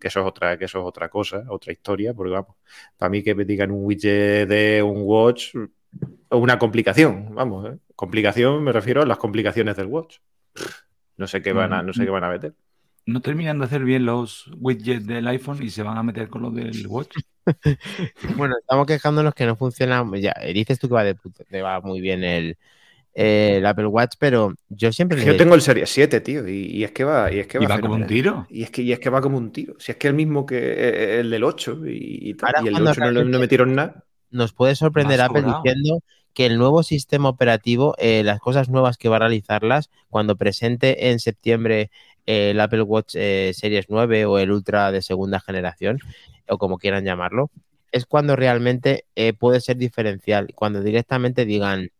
que 0.00 0.08
eso 0.08 0.20
es 0.20 0.26
otra, 0.26 0.58
que 0.58 0.64
eso 0.64 0.80
es 0.80 0.84
otra 0.86 1.08
cosa, 1.08 1.44
otra 1.48 1.72
historia, 1.72 2.14
porque 2.14 2.32
vamos, 2.32 2.56
para 2.96 3.10
mí 3.10 3.22
que 3.22 3.34
me 3.34 3.44
digan 3.44 3.70
un 3.70 3.84
widget 3.84 4.48
de 4.48 4.82
un 4.82 5.02
watch 5.04 5.54
una 6.30 6.58
complicación, 6.58 7.34
vamos, 7.34 7.70
¿eh? 7.70 7.78
complicación 7.94 8.62
me 8.64 8.72
refiero 8.72 9.02
a 9.02 9.06
las 9.06 9.18
complicaciones 9.18 9.76
del 9.76 9.86
watch. 9.86 10.18
No 11.16 11.26
sé 11.26 11.42
qué 11.42 11.52
van 11.52 11.72
a, 11.72 11.82
no 11.82 11.92
sé 11.92 12.04
qué 12.04 12.10
van 12.10 12.24
a 12.24 12.30
meter. 12.30 12.54
No 13.06 13.20
terminan 13.20 13.58
de 13.58 13.64
hacer 13.64 13.84
bien 13.84 14.06
los 14.06 14.50
widgets 14.58 15.06
del 15.06 15.26
iPhone 15.28 15.62
y 15.62 15.70
se 15.70 15.82
van 15.82 15.98
a 15.98 16.02
meter 16.02 16.28
con 16.28 16.42
los 16.42 16.54
del 16.54 16.86
Watch. 16.86 17.16
Bueno, 18.36 18.54
estamos 18.60 18.86
quejándonos 18.86 19.34
que 19.34 19.46
no 19.46 19.56
funciona. 19.56 20.04
Ya, 20.18 20.34
dices 20.54 20.78
tú 20.78 20.88
que 20.88 20.94
va, 20.94 21.04
de 21.04 21.14
puto- 21.16 21.44
que 21.44 21.62
va 21.62 21.80
muy 21.80 22.00
bien 22.00 22.22
el, 22.24 22.56
el 23.14 23.66
Apple 23.66 23.86
Watch, 23.86 24.14
pero 24.18 24.54
yo 24.68 24.92
siempre 24.92 25.18
Es 25.18 25.24
le 25.24 25.32
que 25.32 25.32
yo 25.32 25.42
tengo 25.44 25.54
el 25.54 25.62
Series 25.62 25.90
7, 25.90 26.20
tío, 26.20 26.46
y, 26.48 26.66
y 26.66 26.84
es 26.84 26.92
que 26.92 27.04
va, 27.04 27.32
y 27.32 27.40
es 27.40 27.46
que 27.46 27.58
Y 27.58 27.66
va 27.66 27.80
como 27.80 27.94
un 27.94 28.06
tiro. 28.06 28.46
Y 28.50 28.62
es 28.62 28.70
que, 28.70 28.82
y 28.82 28.92
es 28.92 28.98
que 29.00 29.10
va 29.10 29.20
como 29.20 29.38
un 29.38 29.52
tiro. 29.52 29.74
Si 29.78 29.92
es 29.92 29.98
que 29.98 30.08
el 30.08 30.14
mismo 30.14 30.46
que 30.46 30.56
eh, 30.58 31.20
el 31.20 31.30
del 31.30 31.44
8 31.44 31.80
y, 31.86 32.30
y 32.30 32.34
tal. 32.34 32.54
Ahora 32.56 32.64
y 32.64 32.68
el 32.68 32.72
cuando 32.74 32.90
8 32.90 33.00
no, 33.24 33.38
metieron 33.40 33.74
nada. 33.74 34.04
nos 34.30 34.52
puede 34.52 34.74
sorprender 34.74 35.20
Apple 35.20 35.42
diciendo 35.42 36.00
que 36.34 36.46
el 36.46 36.56
nuevo 36.56 36.82
sistema 36.82 37.28
operativo, 37.28 37.94
eh, 37.98 38.22
las 38.24 38.40
cosas 38.40 38.70
nuevas 38.70 38.96
que 38.96 39.08
va 39.10 39.16
a 39.16 39.18
realizarlas, 39.18 39.90
cuando 40.08 40.36
presente 40.36 41.10
en 41.10 41.20
septiembre 41.20 41.82
eh, 41.82 41.90
el 42.26 42.60
Apple 42.60 42.82
Watch 42.82 43.14
eh, 43.16 43.52
Series 43.54 43.86
9 43.88 44.26
o 44.26 44.38
el 44.38 44.50
Ultra 44.50 44.92
de 44.92 45.02
segunda 45.02 45.40
generación, 45.40 45.98
o 46.48 46.58
como 46.58 46.78
quieran 46.78 47.04
llamarlo, 47.04 47.50
es 47.90 48.06
cuando 48.06 48.36
realmente 48.36 49.04
eh, 49.16 49.32
puede 49.32 49.60
ser 49.60 49.76
diferencial. 49.76 50.48
Cuando 50.54 50.82
directamente 50.82 51.44
digan, 51.44 51.90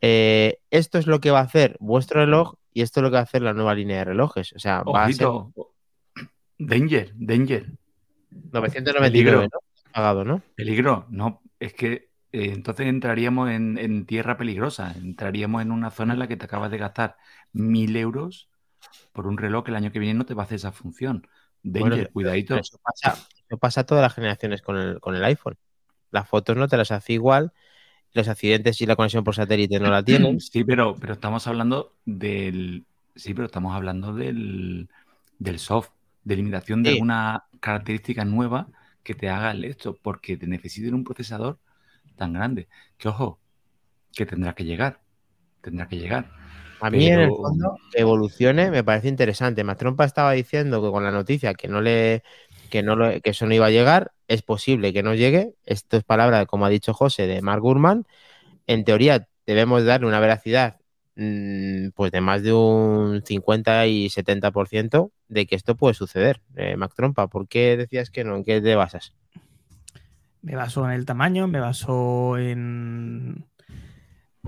eh, 0.00 0.58
esto 0.70 0.98
es 0.98 1.06
lo 1.06 1.20
que 1.20 1.30
va 1.30 1.40
a 1.40 1.44
hacer 1.44 1.76
vuestro 1.80 2.20
reloj 2.20 2.54
y 2.72 2.82
esto 2.82 3.00
es 3.00 3.02
lo 3.02 3.10
que 3.10 3.14
va 3.14 3.20
a 3.20 3.24
hacer 3.24 3.42
la 3.42 3.54
nueva 3.54 3.74
línea 3.74 3.98
de 3.98 4.04
relojes. 4.04 4.52
O 4.52 4.58
sea, 4.58 4.82
va 4.82 5.04
a 5.04 5.12
ser. 5.12 5.28
Danger, 6.58 7.12
danger. 7.16 7.66
999, 8.30 9.10
Peligro. 9.10 9.42
¿no? 9.42 9.48
Pagado, 9.92 10.24
¿no? 10.24 10.42
Peligro. 10.54 11.06
No, 11.10 11.42
es 11.58 11.74
que 11.74 12.10
entonces 12.32 12.86
entraríamos 12.86 13.50
en, 13.50 13.78
en 13.78 14.06
tierra 14.06 14.36
peligrosa. 14.36 14.92
Entraríamos 14.92 15.62
en 15.62 15.72
una 15.72 15.90
zona 15.90 16.12
en 16.12 16.18
la 16.18 16.28
que 16.28 16.36
te 16.36 16.44
acabas 16.44 16.70
de 16.70 16.78
gastar 16.78 17.16
mil 17.52 17.96
euros 17.96 18.50
por 19.12 19.26
un 19.26 19.38
reloj 19.38 19.64
que 19.64 19.70
el 19.70 19.76
año 19.76 19.92
que 19.92 19.98
viene 19.98 20.14
no 20.18 20.26
te 20.26 20.34
va 20.34 20.42
a 20.42 20.46
hacer 20.46 20.56
esa 20.56 20.72
función. 20.72 21.26
Danger, 21.62 21.90
Bueno, 21.90 22.08
cuidadito. 22.12 22.56
Eso 22.56 22.78
pasa, 22.82 23.26
eso 23.48 23.58
pasa 23.58 23.84
todas 23.84 24.02
las 24.02 24.14
generaciones 24.14 24.62
con 24.62 24.76
el, 24.76 25.00
con 25.00 25.14
el 25.16 25.24
iPhone. 25.24 25.56
Las 26.10 26.28
fotos 26.28 26.56
no 26.56 26.68
te 26.68 26.76
las 26.76 26.92
hace 26.92 27.14
igual, 27.14 27.52
los 28.12 28.28
accidentes 28.28 28.80
y 28.80 28.86
la 28.86 28.96
conexión 28.96 29.24
por 29.24 29.34
satélite 29.34 29.80
no 29.80 29.90
la 29.90 30.02
tienen. 30.02 30.40
Sí, 30.40 30.64
pero, 30.64 30.94
pero 30.96 31.14
estamos 31.14 31.46
hablando 31.46 31.92
del. 32.04 32.84
Sí, 33.14 33.34
pero 33.34 33.46
estamos 33.46 33.74
hablando 33.74 34.12
del, 34.12 34.88
del 35.38 35.58
soft, 35.58 35.90
de 36.24 36.34
eliminación 36.34 36.82
de 36.82 36.90
Sí. 36.90 36.94
alguna 36.96 37.44
característica 37.60 38.24
nueva 38.24 38.68
que 39.02 39.14
te 39.14 39.28
haga 39.30 39.50
el 39.52 39.64
esto, 39.64 39.96
porque 40.02 40.36
te 40.36 40.46
necesiten 40.46 40.94
un 40.94 41.04
procesador 41.04 41.58
tan 42.16 42.32
grande. 42.32 42.68
Que 42.98 43.08
ojo, 43.08 43.38
que 44.14 44.26
tendrá 44.26 44.54
que 44.54 44.64
llegar. 44.64 45.00
Tendrá 45.62 45.88
que 45.88 45.96
llegar. 45.96 46.30
A 46.80 46.90
mí, 46.90 47.08
en 47.08 47.20
el 47.20 47.32
fondo, 47.40 47.80
que 47.90 48.00
evolucione 48.00 48.70
me 48.70 48.84
parece 48.84 49.08
interesante. 49.08 49.64
Mastrompa 49.64 50.04
estaba 50.04 50.32
diciendo 50.32 50.82
que 50.82 50.90
con 50.90 51.04
la 51.04 51.10
noticia 51.10 51.54
que 51.54 51.68
no 51.68 51.80
le 51.80 52.22
que 52.68 52.82
no 52.82 52.96
lo- 52.96 53.20
que 53.22 53.30
eso 53.30 53.46
no 53.46 53.54
iba 53.54 53.66
a 53.66 53.70
llegar, 53.70 54.12
es 54.28 54.42
posible 54.42 54.92
que 54.92 55.02
no 55.02 55.14
llegue. 55.14 55.54
Esto 55.64 55.96
es 55.96 56.04
palabra, 56.04 56.46
como 56.46 56.66
ha 56.66 56.68
dicho 56.68 56.92
José, 56.94 57.26
de 57.28 57.40
Mark 57.42 57.62
Gurman. 57.62 58.06
En 58.66 58.84
teoría, 58.84 59.28
debemos 59.46 59.84
darle 59.84 60.06
una 60.08 60.20
veracidad 60.20 60.78
mm, 61.16 61.90
pues 61.94 62.12
de 62.12 62.20
más 62.20 62.42
de 62.42 62.52
un 62.54 63.22
50 63.24 63.86
y 63.86 64.10
70% 64.10 65.12
de 65.28 65.46
que 65.46 65.56
esto 65.56 65.76
puede 65.76 65.94
suceder. 65.94 66.42
Eh, 66.56 66.76
Mac 66.76 66.94
Trompa, 66.96 67.28
¿por 67.28 67.48
qué 67.48 67.76
decías 67.76 68.10
que 68.10 68.24
no? 68.24 68.36
¿En 68.36 68.44
qué 68.44 68.60
te 68.60 68.74
basas? 68.76 69.14
Me 70.42 70.54
baso 70.56 70.84
en 70.86 70.92
el 70.92 71.04
tamaño, 71.06 71.48
me 71.48 71.60
baso 71.60 72.38
en, 72.38 73.46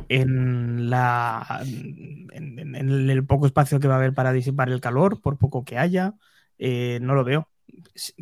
en, 0.09 0.90
la, 0.90 1.62
en, 1.64 3.11
el 3.11 3.26
poco 3.26 3.47
espacio 3.47 3.81
que 3.81 3.88
va 3.88 3.95
a 3.95 3.99
haber 3.99 4.14
para 4.14 4.33
disipar 4.33 4.71
el 4.71 4.81
calor, 4.81 5.21
por 5.21 5.38
poco 5.38 5.64
que 5.64 5.78
haya. 5.78 6.14
eh, 6.59 6.99
no 7.02 7.14
lo 7.14 7.25
veo. 7.25 7.49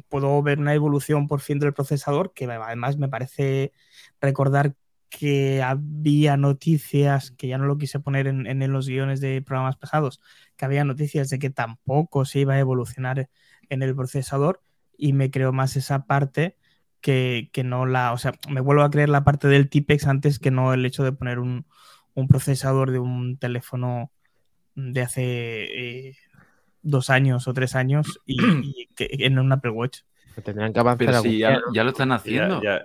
Puedo 0.08 0.42
ver 0.42 0.58
una 0.58 0.74
evolución 0.74 1.28
por 1.28 1.40
fin 1.40 1.58
del 1.58 1.72
procesador, 1.72 2.32
que 2.34 2.46
además 2.46 2.96
me 2.98 3.08
parece 3.08 3.72
recordar 4.20 4.74
que 5.08 5.62
había 5.62 6.36
noticias, 6.36 7.30
que 7.30 7.48
ya 7.48 7.58
no 7.58 7.66
lo 7.66 7.78
quise 7.78 8.00
poner 8.00 8.26
en, 8.26 8.46
en 8.46 8.72
los 8.72 8.88
guiones 8.88 9.20
de 9.20 9.42
programas 9.42 9.76
pasados, 9.76 10.20
que 10.56 10.64
había 10.64 10.84
noticias 10.84 11.30
de 11.30 11.38
que 11.38 11.50
tampoco 11.50 12.24
se 12.24 12.40
iba 12.40 12.54
a 12.54 12.58
evolucionar 12.58 13.30
en 13.68 13.82
el 13.82 13.94
procesador 13.94 14.60
y 14.98 15.12
me 15.12 15.30
creo 15.30 15.52
más 15.52 15.76
esa 15.76 16.06
parte 16.06 16.56
que, 17.06 17.50
que 17.52 17.62
no 17.62 17.86
la, 17.86 18.12
o 18.12 18.18
sea, 18.18 18.34
me 18.50 18.60
vuelvo 18.60 18.82
a 18.82 18.90
creer 18.90 19.08
la 19.08 19.22
parte 19.22 19.46
del 19.46 19.68
Tipex 19.68 20.08
antes 20.08 20.40
que 20.40 20.50
no 20.50 20.74
el 20.74 20.84
hecho 20.84 21.04
de 21.04 21.12
poner 21.12 21.38
un, 21.38 21.64
un 22.14 22.26
procesador 22.26 22.90
de 22.90 22.98
un 22.98 23.38
teléfono 23.38 24.10
de 24.74 25.02
hace 25.02 26.08
eh, 26.08 26.16
dos 26.82 27.08
años 27.08 27.46
o 27.46 27.54
tres 27.54 27.76
años 27.76 28.20
y, 28.26 28.36
y 28.64 28.86
que, 28.96 29.08
en 29.20 29.38
un 29.38 29.52
Apple 29.52 29.70
Watch. 29.70 30.00
Que 30.34 30.42
Tendrán 30.42 30.72
que 30.72 30.80
avanzar 30.80 31.06
Pero 31.06 31.22
si 31.22 31.38
ya, 31.38 31.60
lo 31.84 31.90
están 31.90 32.10
haciendo. 32.10 32.60
ya- 32.60 32.84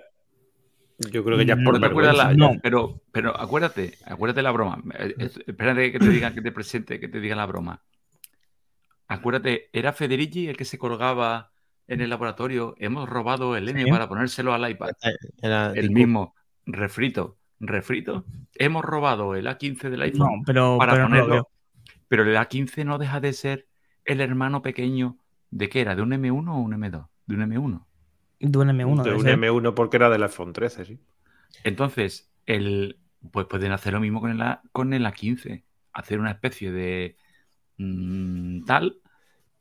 yo 1.10 1.24
creo 1.24 1.36
que 1.36 1.44
ya 1.44 1.54
es 1.54 1.58
No 1.58 1.64
por 1.64 1.74
¿No 1.74 1.80
te 1.80 1.86
acuerdas 1.86 2.16
vergüenza. 2.16 2.44
la- 2.46 2.54
No. 2.54 2.60
pero, 2.62 3.00
pero 3.10 3.36
acuérdate, 3.40 3.98
acuérdate 4.06 4.40
la 4.42 4.52
broma. 4.52 4.80
Eh, 5.00 5.14
es- 5.18 5.40
Espérate 5.48 5.90
que 5.90 5.98
te 5.98 6.08
diga, 6.08 6.32
que 6.32 6.42
te 6.42 6.52
presente, 6.52 7.00
que 7.00 7.08
te 7.08 7.18
diga 7.18 7.34
la 7.34 7.46
broma. 7.46 7.82
Acuérdate, 9.08 9.68
era 9.72 9.92
Federici 9.92 10.46
el 10.48 10.56
que 10.56 10.64
se 10.64 10.78
colgaba 10.78 11.51
en 11.88 12.00
el 12.00 12.10
laboratorio. 12.10 12.74
Hemos 12.78 13.08
robado 13.08 13.56
el 13.56 13.68
N 13.68 13.84
Sí. 13.84 13.90
para 13.90 14.08
ponérselo 14.08 14.54
al 14.54 14.68
iPad. 14.70 14.90
Era 15.42 15.72
El 15.72 15.90
mismo, 15.90 16.34
refrito, 16.66 17.36
refrito. 17.60 18.24
Hemos 18.54 18.84
robado 18.84 19.34
el 19.34 19.46
A15 19.46 19.90
del 19.90 20.00
No, 20.00 20.04
iPhone 20.04 20.42
pero, 20.44 20.76
para 20.78 20.92
pero 20.92 21.08
no 21.08 21.14
lo 21.16 21.20
ponerlo. 21.22 21.34
veo. 21.34 21.48
pero 22.08 22.22
el 22.24 22.36
A15 22.36 22.84
no 22.84 22.98
deja 22.98 23.20
de 23.20 23.32
ser 23.32 23.66
el 24.04 24.20
hermano 24.20 24.62
pequeño 24.62 25.16
de 25.50 25.68
qué 25.68 25.80
era, 25.80 25.94
de 25.94 26.02
un 26.02 26.10
M1 26.12 26.48
o 26.54 26.58
un 26.58 26.72
M2, 26.72 27.06
de 27.26 27.34
un 27.34 27.42
M1. 27.42 27.86
De 28.40 28.58
un 28.58 28.68
M1. 28.68 29.02
de 29.04 29.14
un 29.14 29.22
ser. 29.22 29.38
M1 29.38 29.74
porque 29.74 29.96
era 29.96 30.10
del 30.10 30.22
iPhone 30.24 30.52
13, 30.52 30.84
sí. 30.84 30.98
Entonces, 31.64 32.30
el, 32.46 32.98
pues 33.30 33.46
pueden 33.46 33.70
hacer 33.72 33.92
lo 33.92 34.00
mismo 34.00 34.20
con 34.20 34.30
el, 34.30 34.42
A- 34.42 34.62
con 34.72 34.92
el 34.92 35.04
A15. 35.06 35.62
Hacer 35.92 36.18
una 36.18 36.30
especie 36.32 36.72
de 36.72 37.16
mm, 37.78 38.64
tal 38.64 38.96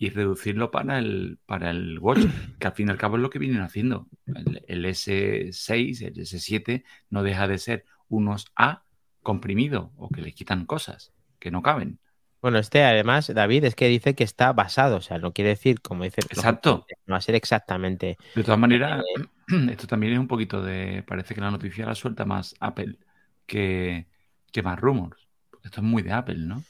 y 0.02 0.10
reducirlo 0.10 0.72
para 0.72 0.98
el, 0.98 1.38
para 1.46 1.70
el 1.70 2.00
Watch, 2.00 2.22
que 2.60 2.66
al 2.66 2.74
fin 2.74 2.88
y 2.88 2.92
al 2.92 2.98
cabo 2.98 3.18
es 3.18 3.22
lo 3.22 3.30
que 3.30 3.38
vienen 3.38 3.62
haciendo. 3.62 4.08
El, 4.26 4.86
S6, 4.86 6.02
el 6.02 6.16
S7 6.16 6.84
no 7.12 7.22
deja 7.22 7.48
de 7.48 7.60
ser 7.60 7.86
unos 8.10 8.52
A 8.56 8.82
comprimidos 9.22 9.92
o 9.98 10.10
que 10.10 10.24
le 10.24 10.34
quitan 10.34 10.66
cosas 10.66 11.14
que 11.38 11.52
no 11.52 11.62
caben. 11.62 12.00
Bueno, 12.42 12.58
este 12.58 12.84
además, 12.84 13.32
David, 13.32 13.66
es 13.66 13.76
que 13.76 13.90
dice 13.90 14.16
que 14.16 14.24
está 14.24 14.52
basado, 14.54 14.98
o 14.98 15.02
sea, 15.02 15.20
no 15.20 15.34
quiere 15.34 15.52
decir, 15.52 15.82
como 15.82 16.04
dice, 16.04 16.22
Exacto. 16.22 16.88
no 17.06 17.12
va 17.12 17.20
a 17.20 17.22
ser 17.22 17.36
exactamente. 17.36 18.18
De 18.34 18.44
todas 18.44 18.60
maneras, 18.60 19.04
eh, 19.16 19.28
esto 19.70 19.86
también 19.86 20.14
es 20.14 20.20
un 20.20 20.28
poquito 20.28 20.64
de. 20.64 21.04
Parece 21.06 21.36
que 21.36 21.42
la 21.42 21.52
noticia 21.52 21.86
la 21.86 21.94
suelta 21.94 22.26
más 22.26 22.56
Apple 22.60 22.98
que, 23.46 24.08
que 24.52 24.64
más 24.64 24.80
rumors. 24.80 25.28
Esto 25.64 25.82
es 25.82 25.86
muy 25.86 26.02
de 26.02 26.12
Apple, 26.12 26.40
¿no? 26.40 26.64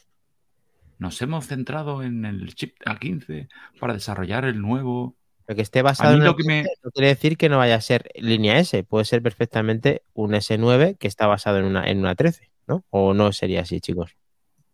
Nos 1.01 1.19
hemos 1.23 1.47
centrado 1.47 2.03
en 2.03 2.25
el 2.25 2.53
chip 2.53 2.77
A15 2.85 3.49
para 3.79 3.93
desarrollar 3.93 4.45
el 4.45 4.61
nuevo. 4.61 5.15
Lo 5.47 5.55
que 5.55 5.63
esté 5.63 5.81
basado 5.81 6.13
en 6.13 6.21
el 6.21 6.35
que 6.35 6.63
no 6.83 6.91
quiere 6.91 7.07
decir 7.07 7.37
que 7.37 7.49
no 7.49 7.57
vaya 7.57 7.73
a 7.73 7.81
ser 7.81 8.11
línea 8.13 8.59
S, 8.59 8.83
puede 8.83 9.05
ser 9.05 9.23
perfectamente 9.23 10.03
un 10.13 10.33
S9 10.33 10.99
que 10.99 11.07
está 11.07 11.25
basado 11.25 11.57
en 11.57 11.65
una, 11.65 11.89
en 11.89 11.97
una 11.97 12.13
13, 12.13 12.51
¿no? 12.67 12.85
O 12.91 13.15
no 13.15 13.31
sería 13.31 13.61
así, 13.61 13.81
chicos. 13.81 14.15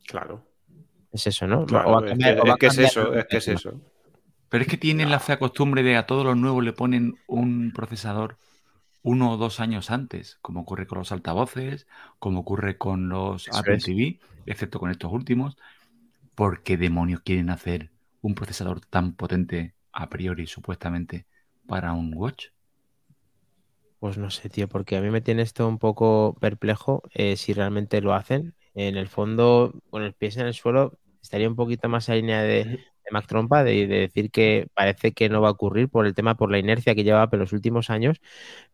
Claro. 0.05 0.45
Es 1.13 1.27
eso, 1.27 1.47
¿no? 1.47 1.63
es, 1.63 2.55
que, 2.59 2.65
es 2.65 2.77
eso, 2.77 3.13
es 3.13 3.25
que 3.27 3.37
es 3.37 3.47
eso. 3.47 3.79
Pero 4.49 4.63
es 4.63 4.69
que 4.69 4.75
tienen 4.75 5.09
la 5.09 5.21
fea 5.21 5.39
costumbre 5.39 5.81
de 5.81 5.95
a 5.95 6.07
todos 6.07 6.25
los 6.25 6.35
nuevos 6.35 6.61
le 6.61 6.73
ponen 6.73 7.15
un 7.27 7.71
procesador 7.73 8.37
uno 9.01 9.31
o 9.31 9.37
dos 9.37 9.61
años 9.61 9.91
antes, 9.91 10.39
como 10.41 10.59
ocurre 10.59 10.87
con 10.87 10.97
los 10.97 11.13
altavoces, 11.13 11.87
como 12.19 12.41
ocurre 12.41 12.77
con 12.77 13.07
los 13.07 13.47
Apple 13.53 13.77
TV, 13.77 14.19
excepto 14.45 14.77
con 14.77 14.91
estos 14.91 15.13
últimos. 15.13 15.55
¿Por 16.37 16.61
qué 16.61 16.77
demonios 16.77 17.21
quieren 17.21 17.49
hacer 17.49 17.89
un 18.21 18.35
procesador 18.35 18.79
tan 18.79 19.15
potente 19.15 19.73
a 19.91 20.07
priori, 20.07 20.45
supuestamente, 20.45 21.25
para 21.65 21.93
un 21.93 22.13
watch? 22.13 22.49
Pues 23.97 24.19
no 24.19 24.29
sé, 24.29 24.47
tío, 24.47 24.69
porque 24.69 24.97
a 24.97 25.01
mí 25.01 25.09
me 25.09 25.21
tiene 25.21 25.41
esto 25.41 25.67
un 25.67 25.79
poco 25.79 26.37
perplejo 26.39 27.01
eh, 27.15 27.37
si 27.37 27.53
realmente 27.53 28.01
lo 28.01 28.13
hacen. 28.13 28.53
En 28.75 28.97
el 28.97 29.07
fondo, 29.07 29.81
con 29.89 30.03
el 30.03 30.13
pie 30.13 30.29
en 30.35 30.45
el 30.45 30.53
suelo, 30.53 30.99
estaría 31.23 31.49
un 31.49 31.55
poquito 31.55 31.89
más 31.89 32.07
en 32.07 32.17
línea 32.17 32.43
de, 32.43 32.65
de 32.65 32.79
Mac 33.09 33.25
Trompa, 33.25 33.63
de, 33.63 33.87
decir 33.87 34.29
que 34.29 34.67
parece 34.75 35.13
que 35.13 35.29
no 35.29 35.41
va 35.41 35.47
a 35.47 35.53
ocurrir 35.53 35.89
por 35.89 36.05
el 36.05 36.13
tema, 36.13 36.37
por 36.37 36.51
la 36.51 36.59
inercia 36.59 36.93
que 36.93 37.03
lleva 37.03 37.27
en 37.31 37.39
los 37.39 37.51
últimos 37.51 37.89
años, 37.89 38.21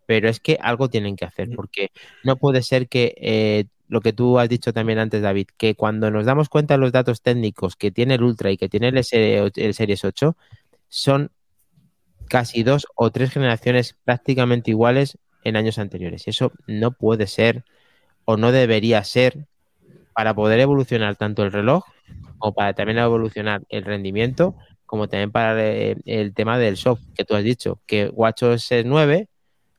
pero 0.05 0.27
es 0.27 0.41
que 0.41 0.57
algo 0.61 0.89
tienen 0.89 1.15
que 1.15 1.23
hacer, 1.23 1.49
porque 1.55 1.91
no 2.25 2.35
puede 2.35 2.61
ser 2.61 2.89
que 2.89 3.15
eh, 3.15 3.67
lo 3.93 4.01
que 4.01 4.11
tú 4.11 4.39
has 4.39 4.49
dicho 4.49 4.73
también 4.73 4.97
antes, 4.97 5.21
David, 5.21 5.49
que 5.55 5.75
cuando 5.75 6.09
nos 6.09 6.25
damos 6.25 6.49
cuenta 6.49 6.73
de 6.73 6.79
los 6.79 6.91
datos 6.91 7.21
técnicos 7.21 7.75
que 7.75 7.91
tiene 7.91 8.15
el 8.15 8.23
Ultra 8.23 8.49
y 8.49 8.57
que 8.57 8.67
tiene 8.67 8.87
el, 8.87 9.03
Series 9.03 10.03
8, 10.03 10.35
son 10.89 11.29
casi 12.27 12.63
dos 12.63 12.87
o 12.95 13.11
tres 13.11 13.29
generaciones 13.29 13.95
prácticamente 14.03 14.71
iguales 14.71 15.19
en 15.43 15.57
años 15.57 15.77
anteriores. 15.77 16.27
Eso 16.27 16.51
no 16.65 16.93
puede 16.93 17.27
ser 17.27 17.65
o 18.25 18.35
no 18.35 18.51
debería 18.51 19.03
ser 19.03 19.45
para 20.15 20.33
poder 20.33 20.59
evolucionar 20.59 21.15
tanto 21.15 21.43
el 21.43 21.51
reloj 21.51 21.83
como 22.39 22.55
para 22.55 22.73
también 22.73 22.97
evolucionar 22.97 23.61
el 23.69 23.83
rendimiento, 23.83 24.55
como 24.87 25.07
también 25.07 25.31
para 25.31 25.63
eh, 25.63 25.97
el, 26.05 26.33
tema 26.33 26.57
del 26.57 26.77
soft 26.77 27.03
que 27.13 27.25
tú 27.25 27.35
has 27.35 27.43
dicho, 27.43 27.79
que 27.85 28.09
WatchOS 28.09 28.71
9, 28.85 29.27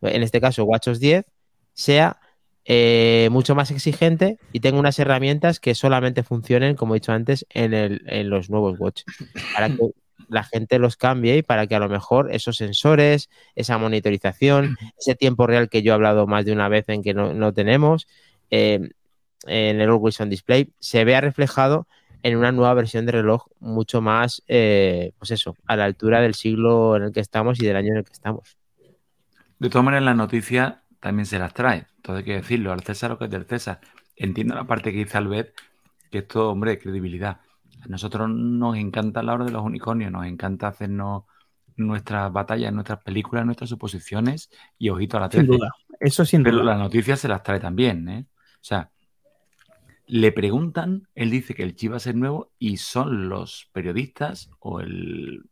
en 0.03 0.23
este 0.23 0.41
caso 0.41 0.63
WatchOS 0.63 1.01
10, 1.01 1.25
sea 1.73 2.21
eh, 2.65 3.29
mucho 3.31 3.55
más 3.55 3.71
exigente 3.71 4.39
y 4.53 4.61
tenga 4.61 4.79
unas 4.79 4.99
herramientas 4.99 5.61
que 5.61 5.75
solamente 5.75 6.23
funcionen, 6.23 6.77
como 6.77 6.95
he 6.95 7.01
dicho 7.01 7.13
antes, 7.13 7.47
en, 7.51 7.75
el, 7.75 8.03
en 8.07 8.31
los 8.31 8.51
nuevos 8.51 8.79
watch. 8.79 9.03
Para 9.55 9.69
que 9.69 9.91
la 10.29 10.45
gente 10.45 10.79
los 10.79 10.97
cambie 10.97 11.39
y 11.39 11.43
para 11.43 11.67
que 11.67 11.75
a 11.75 11.79
lo 11.79 11.89
mejor 11.89 12.33
esos 12.33 12.57
sensores, 12.57 13.29
esa 13.55 13.79
monitorización, 13.79 14.77
ese 14.99 15.15
tiempo 15.15 15.47
real 15.47 15.69
que 15.69 15.83
yo 15.83 15.93
he 15.93 15.95
hablado 15.95 16.27
más 16.27 16.45
de 16.45 16.53
una 16.53 16.69
vez 16.69 16.89
en 16.89 17.03
que 17.03 17.15
no, 17.15 17.53
tenemos, 17.53 18.07
eh, 18.51 18.89
en 19.47 19.81
el 19.81 19.91
Always 19.91 20.21
On 20.21 20.31
Display, 20.31 20.71
se 20.79 21.05
vea 21.05 21.21
reflejado 21.21 21.87
en 22.23 22.37
una 22.37 22.53
nueva 22.53 22.73
versión 22.73 23.05
de 23.05 23.13
reloj 23.13 23.49
mucho 23.61 24.01
más, 24.01 24.43
eh, 24.49 25.13
pues 25.19 25.31
eso, 25.31 25.57
a 25.67 25.77
la 25.77 25.85
altura 25.85 26.23
del 26.23 26.35
siglo 26.35 26.97
en 26.97 27.03
el 27.03 27.13
que 27.13 27.21
estamos 27.21 27.61
y 27.61 27.67
del 27.67 27.77
año 27.77 27.93
en 27.93 27.99
el 27.99 28.05
que 28.05 28.13
estamos. 28.15 28.57
De 29.59 29.69
todas 29.69 29.85
maneras, 29.85 30.05
la 30.05 30.15
noticia 30.15 30.84
también 31.05 31.27
se 31.27 31.39
las 31.39 31.53
trae. 31.53 31.87
Todo 32.01 32.17
hay 32.17 32.25
que 32.25 32.37
decirlo, 32.37 32.73
al 32.73 32.81
César 32.81 33.11
lo 33.11 33.19
que 33.19 33.27
es 33.27 33.31
del 33.31 33.45
César. 33.45 33.79
Entiendo 34.17 34.55
la 34.55 34.65
parte 34.65 34.91
que 34.91 35.05
dice 35.05 35.19
Albert, 35.19 35.55
que 36.11 36.21
esto, 36.21 36.51
hombre, 36.51 36.79
credibilidad. 36.79 37.43
A 37.83 37.89
nosotros 37.89 38.31
nos 38.31 38.79
encanta 38.79 39.23
la 39.23 39.35
hora 39.35 39.45
de 39.45 39.51
los 39.51 39.63
unicornios, 39.63 40.11
nos 40.11 40.25
encanta 40.25 40.69
hacernos 40.69 41.25
nuestras 41.77 42.33
batallas, 42.33 42.73
nuestras 42.73 43.03
películas, 43.03 43.45
nuestras 43.45 43.69
suposiciones 43.69 44.49
y 44.79 44.89
ojito 44.89 45.19
a 45.19 45.21
la 45.21 45.29
tele. 45.29 45.43
Sin 45.43 45.53
duda, 45.53 45.73
eso 46.01 46.25
sin 46.25 46.43
Pero 46.43 46.63
la 46.63 46.79
noticia 46.79 47.17
se 47.17 47.29
las 47.29 47.43
trae 47.43 47.61
también, 47.61 48.09
¿eh? 48.09 48.27
O 48.55 48.65
sea, 48.65 48.91
le 50.07 50.33
preguntan, 50.33 51.07
él 51.15 51.29
dice 51.29 51.53
que 51.55 51.65
el 51.65 51.77
chip 51.77 51.93
va 51.93 51.97
a 51.97 52.01
ser 52.01 52.15
nuevo 52.15 52.51
y 52.59 52.79
son 52.79 53.29
los 53.29 53.69
periodistas 53.73 54.49
o 54.59 54.81
el, 54.81 55.45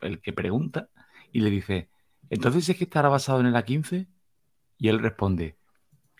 el 0.00 0.20
que 0.20 0.32
pregunta 0.32 0.88
y 1.30 1.38
le 1.38 1.50
dice, 1.50 1.88
entonces 2.30 2.68
es 2.68 2.76
que 2.76 2.82
estará 2.82 3.08
basado 3.08 3.38
en 3.38 3.46
el 3.46 3.54
A15 3.54 4.08
y 4.82 4.88
él 4.88 4.98
responde, 4.98 5.56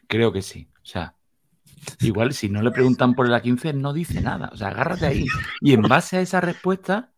creo 0.06 0.32
que 0.32 0.40
sí. 0.40 0.68
O 0.84 0.86
sea, 0.86 1.16
igual 2.00 2.32
si 2.32 2.48
no 2.48 2.62
le 2.62 2.70
preguntan 2.70 3.14
por 3.14 3.26
el 3.26 3.32
A15 3.32 3.74
no 3.74 3.92
dice 3.92 4.20
nada. 4.20 4.50
O 4.52 4.56
sea, 4.56 4.68
agárrate 4.68 5.06
ahí 5.06 5.26
y 5.60 5.72
en 5.72 5.82
base 5.82 6.16
a 6.16 6.20
esa 6.20 6.40
respuesta 6.40 7.10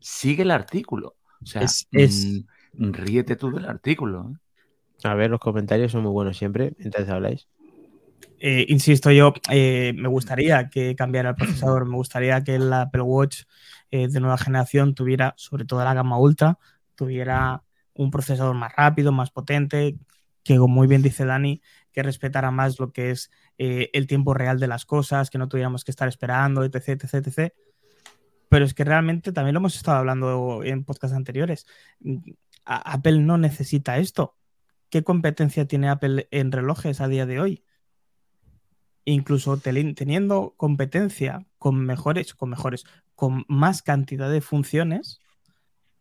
sigue 0.00 0.44
el 0.44 0.52
artículo. 0.52 1.16
O 1.42 1.46
sea, 1.46 1.62
es, 1.62 1.88
mm, 1.90 2.92
ríete 2.92 3.34
tú 3.34 3.50
del 3.50 3.64
artículo. 3.64 4.30
¿eh? 4.32 5.08
A 5.08 5.14
ver, 5.14 5.30
los 5.30 5.40
comentarios 5.40 5.90
son 5.90 6.04
muy 6.04 6.12
buenos 6.12 6.38
siempre 6.38 6.74
mientras 6.78 7.08
habláis. 7.08 7.48
Eh, 8.38 8.64
insisto, 8.68 9.10
yo 9.10 9.34
eh, 9.50 9.94
me 9.96 10.06
gustaría 10.06 10.70
que 10.70 10.94
cambiara 10.94 11.30
el 11.30 11.34
procesador, 11.34 11.86
me 11.86 11.96
gustaría 11.96 12.44
que 12.44 12.54
el 12.54 12.72
Apple 12.72 13.02
Watch 13.02 13.42
eh, 13.90 14.06
de 14.06 14.20
nueva 14.20 14.38
generación 14.38 14.94
tuviera, 14.94 15.34
sobre 15.36 15.64
todo 15.64 15.82
la 15.82 15.94
gama 15.94 16.18
ultra, 16.18 16.56
tuviera 16.94 17.64
un 17.94 18.12
procesador 18.12 18.54
más 18.54 18.72
rápido, 18.76 19.10
más 19.10 19.32
potente, 19.32 19.96
que 20.44 20.56
como 20.56 20.74
muy 20.74 20.86
bien 20.86 21.02
dice 21.02 21.24
Dani, 21.24 21.62
que 21.92 22.02
respetara 22.02 22.50
más 22.50 22.78
lo 22.78 22.92
que 22.92 23.10
es 23.10 23.30
el 23.56 24.06
tiempo 24.06 24.34
real 24.34 24.60
de 24.60 24.66
las 24.66 24.84
cosas, 24.84 25.30
que 25.30 25.38
no 25.38 25.48
tuviéramos 25.48 25.84
que 25.84 25.90
estar 25.90 26.08
esperando, 26.08 26.64
etc, 26.64 26.88
etc, 26.88 27.14
etc. 27.14 27.54
Pero 28.48 28.64
es 28.64 28.74
que 28.74 28.84
realmente 28.84 29.32
también 29.32 29.54
lo 29.54 29.60
hemos 29.60 29.76
estado 29.76 29.98
hablando 29.98 30.62
en 30.64 30.84
podcasts 30.84 31.16
anteriores. 31.16 31.66
Apple 32.64 33.20
no 33.20 33.38
necesita 33.38 33.98
esto. 33.98 34.36
¿Qué 34.90 35.02
competencia 35.02 35.66
tiene 35.66 35.88
Apple 35.88 36.28
en 36.30 36.52
relojes 36.52 37.00
a 37.00 37.08
día 37.08 37.26
de 37.26 37.40
hoy? 37.40 37.64
incluso 39.04 39.58
teniendo 39.58 40.54
competencia 40.56 41.46
con 41.58 41.84
mejores, 41.84 42.34
con 42.34 42.50
mejores, 42.50 42.84
con 43.14 43.44
más 43.48 43.82
cantidad 43.82 44.30
de 44.30 44.40
funciones, 44.40 45.20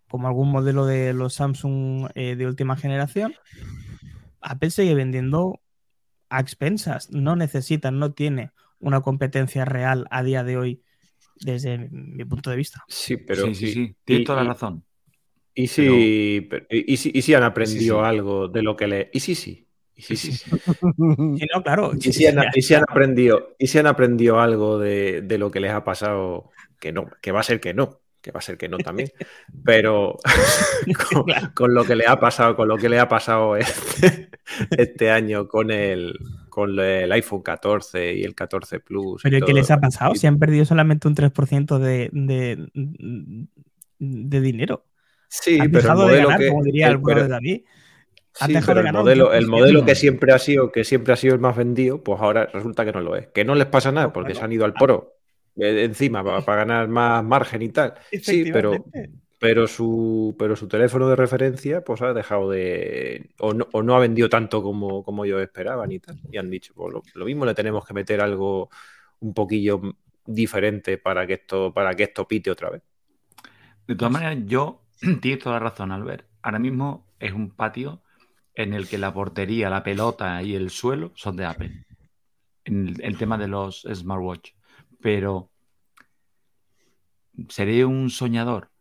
como 0.10 0.28
algún 0.28 0.52
modelo 0.52 0.86
de 0.86 1.14
los 1.14 1.36
Samsung 1.36 2.10
eh, 2.16 2.36
de 2.36 2.48
última 2.48 2.76
generación, 2.76 3.34
Apple 4.44 4.70
sigue 4.70 4.96
vendiendo 4.96 5.62
a 6.30 6.40
expensas. 6.40 7.10
No 7.12 7.36
necesita, 7.36 7.92
no 7.92 8.14
tiene 8.14 8.52
una 8.80 9.02
competencia 9.02 9.66
real 9.66 10.08
a 10.12 10.24
día 10.24 10.44
de 10.44 10.58
hoy, 10.58 10.84
desde 11.40 11.78
mi 11.90 12.26
punto 12.26 12.50
de 12.50 12.58
vista. 12.58 12.84
Sí, 12.88 13.18
pero. 13.18 13.46
Sí, 13.48 13.56
sí, 13.56 13.74
sí. 13.74 13.96
Tienes 14.04 14.28
toda 14.28 14.44
la 14.44 14.54
razón. 14.54 14.84
Y 15.56 15.68
si, 15.68 16.50
y, 16.70 16.98
si, 16.98 17.12
y 17.14 17.22
si 17.22 17.34
han 17.34 17.44
aprendido 17.44 18.04
algo 18.04 18.48
de 18.48 18.62
lo 18.64 18.76
que 18.76 18.88
le. 18.88 19.10
Y 19.14 19.20
sí, 19.20 19.36
sí. 19.36 19.68
Y 19.96 20.02
sí, 20.02 20.16
sí. 20.18 20.52
no, 20.98 21.64
claro. 21.64 21.92
Y 21.96 22.12
si, 22.12 22.26
han, 22.26 22.40
aprendido, 22.40 23.56
y 23.60 23.68
si 23.68 23.78
han 23.78 23.86
aprendido 23.86 24.40
algo 24.40 24.80
de, 24.80 25.24
lo 25.38 25.52
que 25.52 25.60
les 25.60 25.72
ha 25.72 25.84
pasado, 25.84 26.52
que 26.80 26.92
no, 26.92 27.10
que 27.22 27.32
va 27.32 27.42
a 27.42 27.44
ser 27.44 27.60
que 27.60 27.76
no, 27.76 28.02
que 28.20 28.32
va 28.32 28.40
a 28.40 28.42
ser 28.42 28.58
que 28.58 28.70
no 28.70 28.78
también, 28.80 29.12
pero 29.64 30.18
con, 31.54 31.74
lo 31.74 31.86
que 31.86 31.96
le 31.96 32.08
ha 32.08 32.20
pasado, 32.20 32.56
con 32.56 32.68
lo 32.68 32.78
que 32.78 32.90
le 32.90 33.00
ha 33.00 33.08
pasado 33.08 33.56
este, 33.56 34.30
este 34.78 35.12
año 35.12 35.48
con 35.48 35.72
el, 35.72 36.18
con 36.50 36.80
el 36.80 37.12
iPhone 37.12 37.42
14 37.42 38.14
y 38.14 38.24
el 38.24 38.36
14 38.36 38.80
Plus. 38.80 39.22
Pero 39.24 39.46
¿qué 39.46 39.54
les 39.54 39.72
ha 39.72 39.80
pasado? 39.80 40.16
Si 40.16 40.28
han 40.28 40.40
perdido 40.40 40.66
solamente 40.66 41.08
un 41.08 41.16
3% 41.16 41.80
de, 41.80 42.10
de, 42.12 42.68
de 44.00 44.42
dinero. 44.42 44.86
Sí, 45.30 45.60
pero 45.72 45.90
el 45.90 45.96
modelo 45.96 46.30
que, 46.38 46.48
como 46.50 46.64
diría 46.64 46.88
el, 46.90 47.02
de 47.02 47.28
David 47.28 47.62
el 48.48 48.94
modelo, 48.94 49.34
el 49.34 49.48
modelo 49.48 49.86
que 49.86 49.96
siempre 49.96 50.34
ha 50.34 50.40
sido, 50.40 50.72
que 50.72 50.84
siempre 50.84 51.14
ha 51.14 51.16
sido 51.16 51.36
el 51.36 51.40
más 51.40 51.56
vendido, 51.56 52.04
pues 52.04 52.20
ahora 52.20 52.48
resulta 52.48 52.84
que 52.84 52.92
no 52.92 53.02
lo 53.02 53.16
es. 53.16 53.28
Que 53.28 53.46
no 53.46 53.56
les 53.56 53.68
pasa 53.68 53.92
nada 53.92 54.12
porque 54.12 54.34
se 54.34 54.42
han 54.42 54.52
ido 54.52 54.66
al 54.66 54.74
poro 54.74 55.18
eh, 55.56 55.84
encima 55.84 56.24
para, 56.24 56.58
ganar 56.58 56.88
más 56.88 57.24
margen 57.24 57.62
y 57.62 57.70
tal. 57.70 57.94
Sí, 58.22 58.50
pero, 58.52 58.86
pero 59.44 59.68
su, 59.68 60.38
pero 60.40 60.56
su 60.56 60.70
teléfono 60.70 61.10
de 61.10 61.18
referencia, 61.18 61.84
pues 61.84 62.02
ha 62.02 62.14
dejado 62.14 62.50
de. 62.50 63.32
o 63.40 63.54
no, 63.54 63.96
ha 63.96 64.00
vendido 64.00 64.30
tanto 64.30 64.64
como, 64.64 65.04
como 65.04 65.26
ellos 65.26 65.42
esperaban 65.42 65.92
y 65.92 66.00
tal. 66.00 66.18
Y 66.32 66.38
han 66.38 66.50
dicho, 66.50 66.74
pues 66.74 66.94
lo, 67.14 67.26
mismo 67.26 67.46
le 67.46 67.54
tenemos 67.54 67.86
que 67.86 67.94
meter 67.94 68.22
algo 68.22 68.70
un 69.20 69.34
poquillo 69.34 69.82
diferente 70.26 70.98
para 70.98 71.28
que 71.28 71.34
esto, 71.34 71.74
para 71.74 71.94
que 71.94 72.04
esto 72.04 72.26
pite 72.26 72.52
otra 72.52 72.70
vez. 72.70 72.84
De 73.86 73.96
todas 73.98 74.14
maneras, 74.14 74.38
yo 74.46 74.86
tienes 75.22 75.44
toda 75.44 75.56
la 75.56 75.60
razón, 75.60 75.92
Albert. 75.92 76.26
Ahora 76.42 76.60
mismo 76.60 77.06
es 77.20 77.34
un 77.34 77.52
patio 77.52 78.02
en 78.56 78.74
el 78.74 78.88
que 78.88 78.98
la 78.98 79.14
portería, 79.14 79.70
la 79.70 79.84
pelota 79.84 80.42
y 80.42 80.56
el 80.56 80.70
suelo 80.70 81.12
son 81.16 81.36
de 81.36 81.44
Apple. 81.44 81.86
El 82.64 83.18
tema 83.18 83.38
de 83.38 83.50
los 83.50 83.86
smartwatch. 83.94 84.52
Pero 85.02 85.52
seré 87.50 87.84
un 87.84 88.10
soñador. 88.10 88.73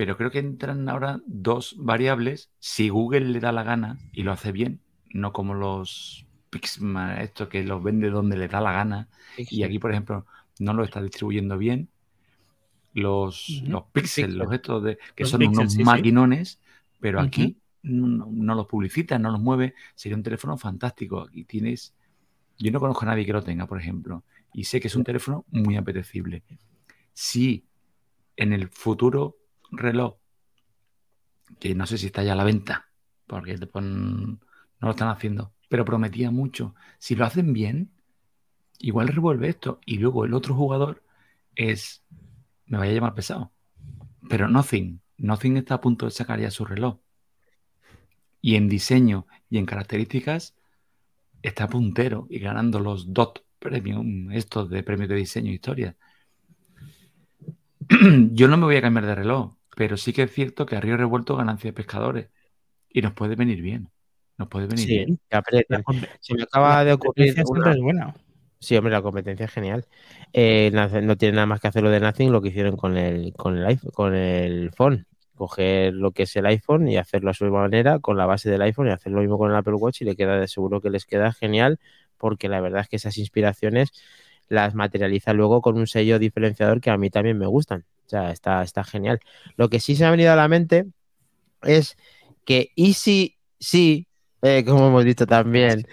Pero 0.00 0.16
creo 0.16 0.30
que 0.30 0.38
entran 0.38 0.88
ahora 0.88 1.20
dos 1.26 1.74
variables. 1.76 2.48
Si 2.58 2.88
Google 2.88 3.20
le 3.20 3.38
da 3.38 3.52
la 3.52 3.64
gana 3.64 3.98
y 4.14 4.22
lo 4.22 4.32
hace 4.32 4.50
bien, 4.50 4.80
no 5.12 5.34
como 5.34 5.52
los 5.52 6.24
Pixma, 6.48 7.20
esto 7.20 7.50
que 7.50 7.62
los 7.64 7.82
vende 7.82 8.08
donde 8.08 8.38
le 8.38 8.48
da 8.48 8.62
la 8.62 8.72
gana. 8.72 9.10
Y 9.36 9.62
aquí, 9.62 9.78
por 9.78 9.90
ejemplo, 9.90 10.24
no 10.58 10.72
lo 10.72 10.84
está 10.84 11.02
distribuyendo 11.02 11.58
bien. 11.58 11.90
Los, 12.94 13.60
Ujú. 13.60 13.72
los 13.72 14.18
los 14.18 14.52
estos 14.54 14.82
de, 14.84 14.96
que 15.14 15.24
Los 15.24 15.32
son 15.32 15.46
unos 15.46 15.70
sí, 15.70 15.76
sí. 15.80 15.84
maquinones, 15.84 16.60
pero 16.98 17.20
aquí 17.20 17.58
no, 17.82 18.26
no 18.32 18.54
los 18.54 18.66
publicita, 18.68 19.18
no 19.18 19.30
los 19.30 19.40
mueve. 19.42 19.74
Sería 19.94 20.16
un 20.16 20.22
teléfono 20.22 20.56
fantástico. 20.56 21.20
Aquí 21.28 21.44
tienes. 21.44 21.92
Yo 22.58 22.72
no 22.72 22.80
conozco 22.80 23.02
a 23.04 23.08
nadie 23.08 23.26
que 23.26 23.34
lo 23.34 23.42
tenga, 23.42 23.66
por 23.66 23.78
ejemplo, 23.78 24.24
y 24.54 24.64
sé 24.64 24.80
que 24.80 24.88
es 24.88 24.96
un 24.96 25.04
teléfono 25.04 25.44
muy 25.50 25.76
apetecible. 25.76 26.42
Si 27.12 27.66
en 28.38 28.54
el 28.54 28.70
futuro 28.70 29.39
reloj, 29.70 30.16
que 31.58 31.74
no 31.74 31.86
sé 31.86 31.98
si 31.98 32.06
está 32.06 32.22
ya 32.22 32.32
a 32.32 32.36
la 32.36 32.44
venta, 32.44 32.88
porque 33.26 33.56
no 33.56 34.38
lo 34.80 34.90
están 34.90 35.08
haciendo, 35.08 35.52
pero 35.68 35.84
prometía 35.84 36.30
mucho. 36.30 36.74
Si 36.98 37.14
lo 37.14 37.24
hacen 37.24 37.52
bien, 37.52 37.90
igual 38.78 39.08
revuelve 39.08 39.48
esto. 39.48 39.80
Y 39.86 39.98
luego 39.98 40.24
el 40.24 40.34
otro 40.34 40.54
jugador 40.54 41.02
es, 41.54 42.02
me 42.66 42.78
vaya 42.78 42.92
a 42.92 42.94
llamar 42.94 43.14
pesado, 43.14 43.52
pero 44.28 44.48
Nothing. 44.48 45.00
Nothing 45.18 45.58
está 45.58 45.74
a 45.74 45.80
punto 45.80 46.06
de 46.06 46.12
sacar 46.12 46.40
ya 46.40 46.50
su 46.50 46.64
reloj. 46.64 46.98
Y 48.40 48.56
en 48.56 48.68
diseño 48.68 49.26
y 49.50 49.58
en 49.58 49.66
características 49.66 50.56
está 51.42 51.68
puntero 51.68 52.26
y 52.30 52.38
ganando 52.38 52.80
los 52.80 53.12
DOT 53.12 53.40
Premium, 53.58 54.32
estos 54.32 54.70
de 54.70 54.82
premios 54.82 55.10
de 55.10 55.16
diseño 55.16 55.50
e 55.50 55.54
historia. 55.54 55.96
Yo 58.32 58.48
no 58.48 58.56
me 58.56 58.64
voy 58.64 58.76
a 58.76 58.80
cambiar 58.80 59.04
de 59.04 59.14
reloj, 59.14 59.54
pero 59.80 59.96
sí 59.96 60.12
que 60.12 60.24
es 60.24 60.30
cierto 60.30 60.66
que 60.66 60.76
a 60.76 60.80
río 60.82 60.98
revuelto 60.98 61.36
ganancia 61.36 61.68
de 61.70 61.72
pescadores. 61.72 62.28
Y 62.90 63.00
nos 63.00 63.14
puede 63.14 63.34
venir 63.34 63.62
bien. 63.62 63.88
Nos 64.36 64.46
puede 64.48 64.66
venir 64.66 64.84
Sí, 64.84 64.94
bien. 65.06 65.18
Se 66.20 66.34
me 66.34 66.42
acaba 66.42 66.84
de 66.84 66.92
ocurrir 66.92 67.34
competencia 67.34 67.44
siempre 67.44 67.60
una- 67.62 67.72
es 67.72 67.80
buena. 67.80 68.14
Sí, 68.58 68.76
hombre, 68.76 68.92
la 68.92 69.00
competencia 69.00 69.46
es 69.46 69.50
genial. 69.50 69.86
Eh, 70.34 70.70
no 70.70 71.16
tiene 71.16 71.36
nada 71.36 71.46
más 71.46 71.62
que 71.62 71.68
hacer 71.68 71.82
lo 71.82 71.88
de 71.88 71.98
Nothing, 71.98 72.30
lo 72.30 72.42
que 72.42 72.48
hicieron 72.50 72.76
con 72.76 72.98
el, 72.98 73.32
con 73.32 73.56
el 73.56 73.64
iPhone, 73.64 73.90
con 73.94 74.14
el 74.14 74.70
phone. 74.72 75.06
Coger 75.34 75.94
lo 75.94 76.10
que 76.10 76.24
es 76.24 76.36
el 76.36 76.44
iPhone 76.44 76.86
y 76.86 76.98
hacerlo 76.98 77.30
a 77.30 77.32
su 77.32 77.46
manera 77.46 78.00
con 78.00 78.18
la 78.18 78.26
base 78.26 78.50
del 78.50 78.60
iPhone 78.60 78.88
y 78.88 78.90
hacer 78.90 79.12
lo 79.12 79.20
mismo 79.22 79.38
con 79.38 79.50
el 79.50 79.56
Apple 79.56 79.76
Watch 79.76 80.02
y 80.02 80.04
le 80.04 80.14
queda 80.14 80.38
de 80.38 80.46
seguro 80.46 80.82
que 80.82 80.90
les 80.90 81.06
queda 81.06 81.32
genial 81.32 81.80
porque 82.18 82.50
la 82.50 82.60
verdad 82.60 82.82
es 82.82 82.88
que 82.90 82.96
esas 82.96 83.16
inspiraciones 83.16 83.92
las 84.50 84.74
materializa 84.74 85.32
luego 85.32 85.62
con 85.62 85.78
un 85.78 85.86
sello 85.86 86.18
diferenciador 86.18 86.82
que 86.82 86.90
a 86.90 86.98
mí 86.98 87.08
también 87.08 87.38
me 87.38 87.46
gustan. 87.46 87.86
O 88.10 88.16
sea, 88.18 88.32
está, 88.32 88.60
está 88.64 88.82
genial. 88.82 89.20
Lo 89.56 89.68
que 89.68 89.78
sí 89.78 89.94
se 89.94 90.02
me 90.02 90.08
ha 90.08 90.10
venido 90.10 90.32
a 90.32 90.36
la 90.36 90.48
mente 90.48 90.86
es 91.62 91.96
que 92.44 92.72
y 92.74 92.94
si, 92.94 93.38
sí, 93.60 94.08
eh, 94.42 94.64
como 94.64 94.88
hemos 94.88 95.04
dicho 95.04 95.26
también, 95.26 95.86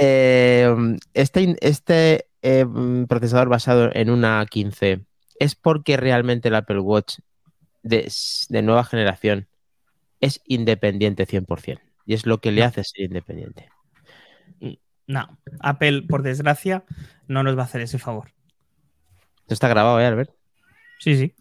eh, 0.00 0.74
este, 1.12 1.56
este 1.60 2.28
eh, 2.40 2.64
procesador 3.06 3.50
basado 3.50 3.90
en 3.92 4.08
una 4.08 4.46
15 4.46 5.04
es 5.38 5.54
porque 5.56 5.98
realmente 5.98 6.48
el 6.48 6.54
Apple 6.54 6.80
Watch 6.80 7.18
de, 7.82 8.10
de 8.48 8.62
nueva 8.62 8.84
generación 8.84 9.46
es 10.20 10.40
independiente 10.46 11.26
100%. 11.26 11.80
Y 12.06 12.14
es 12.14 12.24
lo 12.24 12.40
que 12.40 12.50
le 12.50 12.64
hace 12.64 12.82
ser 12.82 13.04
independiente. 13.04 13.68
No, 15.06 15.38
Apple, 15.60 16.04
por 16.08 16.22
desgracia, 16.22 16.84
no 17.26 17.42
nos 17.42 17.58
va 17.58 17.62
a 17.62 17.64
hacer 17.66 17.82
ese 17.82 17.98
favor. 17.98 18.32
Esto 19.40 19.52
está 19.52 19.68
grabado, 19.68 20.00
¿eh, 20.00 20.06
Albert? 20.06 20.30
Sí, 20.98 21.16
sí, 21.16 21.34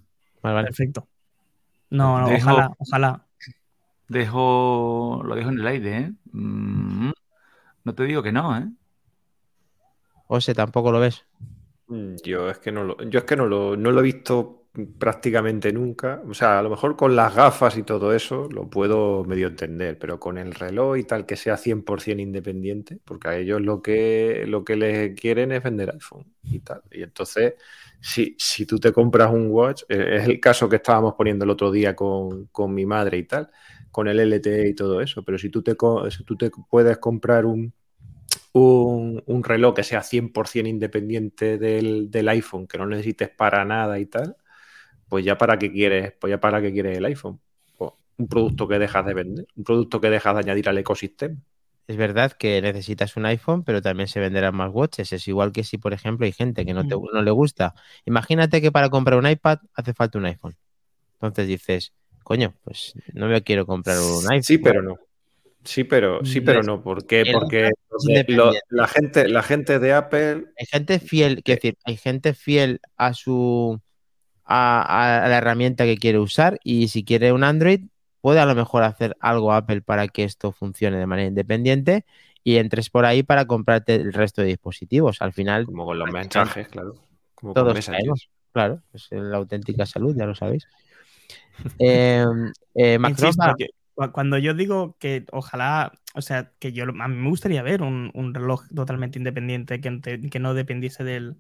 Vale, 0.48 0.54
vale. 0.56 0.68
perfecto. 0.68 1.08
No, 1.90 2.20
no, 2.20 2.28
Dejo- 2.28 2.50
ojalá, 2.52 2.72
ojalá. 2.78 3.26
Dejo, 4.08 5.22
lo 5.24 5.36
dejo 5.36 5.50
en 5.50 5.60
el 5.60 5.68
aire, 5.68 5.98
¿eh? 5.98 6.12
Mm, 6.32 7.12
no 7.84 7.96
te 7.96 8.04
digo 8.04 8.24
que 8.24 8.32
no, 8.32 8.58
¿eh? 8.58 8.68
Ose, 10.28 10.54
tampoco 10.54 10.92
lo 10.92 11.00
ves. 11.00 11.26
Mm, 11.88 12.16
Yo 12.24 12.50
es 12.50 12.60
que 12.60 12.72
no 12.72 12.84
lo, 12.84 12.98
yo 13.04 13.20
es 13.20 13.26
que 13.26 13.36
no 13.36 13.46
lo, 13.46 13.76
no 13.78 13.92
lo 13.92 14.00
he 14.00 14.04
visto 14.04 14.67
prácticamente 15.00 15.72
nunca. 15.74 16.22
O 16.30 16.34
sea, 16.34 16.60
a 16.60 16.62
lo 16.62 16.70
mejor 16.70 16.96
con 16.96 17.16
las 17.16 17.36
gafas 17.36 17.78
y 17.78 17.84
todo 17.84 18.14
eso 18.14 18.48
lo 18.52 18.70
puedo 18.70 19.24
medio 19.26 19.48
entender, 19.48 19.98
pero 20.00 20.20
con 20.20 20.38
el 20.38 20.54
reloj 20.54 20.98
y 20.98 21.04
tal 21.04 21.26
que 21.26 21.36
sea 21.36 21.58
100% 21.58 22.22
independiente, 22.22 23.00
porque 23.06 23.28
a 23.30 23.38
ellos 23.38 23.62
lo 23.62 23.82
que, 23.82 24.46
lo 24.48 24.64
que 24.64 24.76
les 24.76 25.20
quieren 25.20 25.52
es 25.52 25.64
vender 25.64 25.92
iPhone 25.92 26.26
y 26.44 26.60
tal. 26.60 26.82
Y 26.92 27.04
entonces, 27.04 27.56
si, 28.02 28.36
si 28.38 28.66
tú 28.66 28.80
te 28.80 28.92
compras 28.94 29.32
un 29.32 29.50
watch, 29.52 29.84
eh, 29.90 30.18
es 30.22 30.26
el 30.28 30.40
caso 30.40 30.70
que 30.70 30.78
estábamos 30.78 31.14
poniendo 31.16 31.46
el 31.46 31.52
otro 31.52 31.72
día 31.72 31.96
con, 31.96 32.46
con 32.48 32.74
mi 32.74 32.86
madre 32.86 33.18
y 33.18 33.24
tal, 33.24 33.50
con 33.92 34.08
el 34.08 34.20
LTE 34.20 34.70
y 34.70 34.76
todo 34.76 35.02
eso, 35.02 35.24
pero 35.24 35.38
si 35.38 35.50
tú 35.50 35.62
te, 35.64 35.76
si 36.12 36.24
tú 36.24 36.36
te 36.38 36.52
puedes 36.70 36.98
comprar 37.00 37.46
un, 37.46 37.74
un, 38.54 39.24
un 39.26 39.44
reloj 39.44 39.76
que 39.76 39.84
sea 39.84 40.02
100% 40.04 40.68
independiente 40.70 41.58
del, 41.58 42.10
del 42.12 42.30
iPhone, 42.30 42.68
que 42.68 42.78
no 42.78 42.86
necesites 42.88 43.30
para 43.30 43.66
nada 43.66 44.00
y 44.00 44.06
tal, 44.08 44.36
pues 45.10 45.26
ya 45.26 45.38
para 45.38 45.58
qué 45.58 45.72
quieres, 45.72 46.14
pues 46.20 46.32
ya 46.32 46.40
para 46.40 46.62
qué 46.62 46.72
quieres 46.72 46.98
el 46.98 47.06
iPhone. 47.06 47.40
Pues 47.78 47.92
un 48.18 48.28
producto 48.28 48.68
que 48.68 48.80
dejas 48.80 49.06
de 49.06 49.14
vender, 49.14 49.46
un 49.56 49.64
producto 49.64 50.02
que 50.02 50.10
dejas 50.10 50.34
de 50.36 50.40
añadir 50.42 50.70
al 50.70 50.78
ecosistema. 50.78 51.36
Es 51.88 51.96
verdad 51.96 52.34
que 52.34 52.62
necesitas 52.62 53.16
un 53.16 53.26
iPhone, 53.26 53.64
pero 53.64 53.82
también 53.82 54.08
se 54.10 54.20
venderán 54.20 54.56
más 54.56 54.72
watches. 54.74 55.14
Es 55.14 55.26
igual 55.28 55.54
que 55.54 55.64
si, 55.64 55.78
por 55.78 55.94
ejemplo, 55.94 56.26
hay 56.26 56.34
gente 56.34 56.66
que 56.66 56.74
no, 56.74 56.86
te- 56.86 56.96
no 56.96 57.22
le 57.22 57.32
gusta. 57.32 57.76
Imagínate 58.06 58.62
que 58.62 58.72
para 58.74 58.90
comprar 58.90 59.18
un 59.18 59.28
iPad 59.28 59.60
hace 59.74 59.94
falta 59.94 60.18
un 60.18 60.26
iPhone. 60.26 60.56
Entonces 61.16 61.48
dices, 61.48 61.94
coño, 62.24 62.56
pues 62.64 62.94
no 63.14 63.28
me 63.28 63.42
quiero 63.42 63.66
comprar 63.66 63.98
un 64.00 64.26
iPhone. 64.32 64.44
Sí, 64.44 64.58
pero 64.58 64.82
no. 64.82 64.98
Sí, 65.64 65.84
pero 65.84 66.24
sí, 66.26 66.42
pero 66.42 66.64
no. 66.64 66.82
¿Por 66.82 67.06
qué? 67.06 67.26
Porque 67.32 67.72
lo- 68.28 68.54
la 68.70 68.88
gente, 68.88 69.28
la 69.28 69.44
gente 69.44 69.80
de 69.80 69.94
Apple 69.94 70.46
Hay 70.58 70.66
gente 70.66 71.00
fiel, 71.00 71.42
quiero 71.44 71.62
decir, 71.62 71.78
hay 71.86 71.98
gente 71.98 72.34
fiel 72.34 72.80
a 72.98 73.14
su 73.14 73.80
a, 74.48 75.24
a 75.24 75.28
la 75.28 75.38
herramienta 75.38 75.86
que 75.86 75.98
quiere 75.98 76.20
usar 76.20 76.60
y 76.64 76.88
si 76.88 77.04
quiere 77.04 77.32
un 77.32 77.44
Android, 77.44 77.82
puede 78.22 78.40
a 78.40 78.46
lo 78.46 78.56
mejor 78.56 78.84
hacer 78.84 79.16
algo 79.20 79.54
Apple 79.54 79.82
para 79.82 80.08
que 80.08 80.24
esto 80.24 80.52
funcione 80.52 80.98
de 80.98 81.06
manera 81.06 81.28
independiente 81.28 82.06
y 82.44 82.58
entres 82.58 82.90
por 82.90 83.06
ahí 83.06 83.24
para 83.24 83.46
comprarte 83.46 83.96
el 83.96 84.14
resto 84.14 84.42
de 84.42 84.48
dispositivos. 84.48 85.22
Al 85.22 85.34
final, 85.34 85.66
como 85.66 85.86
con 85.86 86.00
los 86.00 86.10
mensajes, 86.12 86.68
claro. 86.70 86.96
Como 87.36 87.54
con 87.54 87.64
todos 87.64 87.76
Messenger. 87.76 88.00
caemos. 88.02 88.30
Claro, 88.54 88.82
es 88.94 89.08
la 89.12 89.38
auténtica 89.38 89.86
salud, 89.86 90.16
ya 90.18 90.26
lo 90.26 90.36
sabéis. 90.36 90.68
Eh, 91.80 92.24
eh, 92.76 93.00
Insisto, 93.10 93.56
cuando 94.14 94.38
yo 94.38 94.54
digo 94.54 94.96
que 95.00 95.26
ojalá, 95.32 95.92
o 96.14 96.22
sea, 96.22 96.52
que 96.60 96.72
yo 96.72 96.84
a 96.84 97.08
mí 97.08 97.16
me 97.16 97.30
gustaría 97.30 97.64
ver 97.64 97.82
un, 97.82 98.12
un 98.14 98.34
reloj 98.34 98.68
totalmente 98.74 99.18
independiente 99.18 99.82
que, 99.82 100.30
que 100.30 100.40
no 100.40 100.54
dependiese 100.54 101.04
del, 101.04 101.36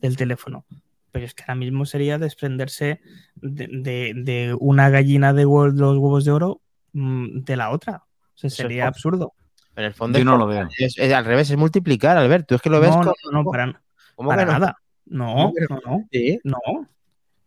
del 0.00 0.16
teléfono. 0.16 0.66
Pero 1.12 1.26
es 1.26 1.34
que 1.34 1.42
ahora 1.42 1.54
mismo 1.56 1.84
sería 1.86 2.18
desprenderse 2.18 3.00
de, 3.36 3.68
de- 3.70 4.12
de 4.16 4.56
una 4.58 4.88
gallina 4.90 5.32
de 5.32 5.44
huevo- 5.46 5.68
los 5.68 5.98
huevos 5.98 6.24
de 6.24 6.30
oro 6.32 6.60
mm, 6.92 7.40
de 7.44 7.56
la 7.56 7.70
otra. 7.70 8.02
O 8.34 8.38
sea, 8.38 8.50
sería 8.50 8.86
absurdo. 8.88 9.34
en 9.76 9.84
el 9.84 9.94
fondo 9.94 10.18
Yo 10.18 10.24
no 10.24 10.36
lo 10.38 10.46
veo. 10.46 10.68
es, 10.78 10.98
es 10.98 11.12
al 11.12 11.24
revés, 11.24 11.50
es 11.50 11.56
multiplicar, 11.56 12.16
Albert. 12.16 12.46
Tú 12.48 12.54
es 12.56 12.62
que 12.62 12.70
lo 12.70 12.80
ves 12.80 12.90
no, 12.90 12.96
como, 12.96 13.12
no, 13.30 13.42
no, 13.42 13.50
para, 13.50 13.82
¿cómo 14.14 14.28
para 14.30 14.42
que 14.42 14.46
no? 14.46 14.52
nada. 14.58 14.76
No, 15.06 15.26
¿Cómo 15.34 15.52
que 15.54 15.66
no, 15.68 15.80
no, 15.86 16.08
Sí, 16.10 16.38
no. 16.44 16.56
O 16.56 16.86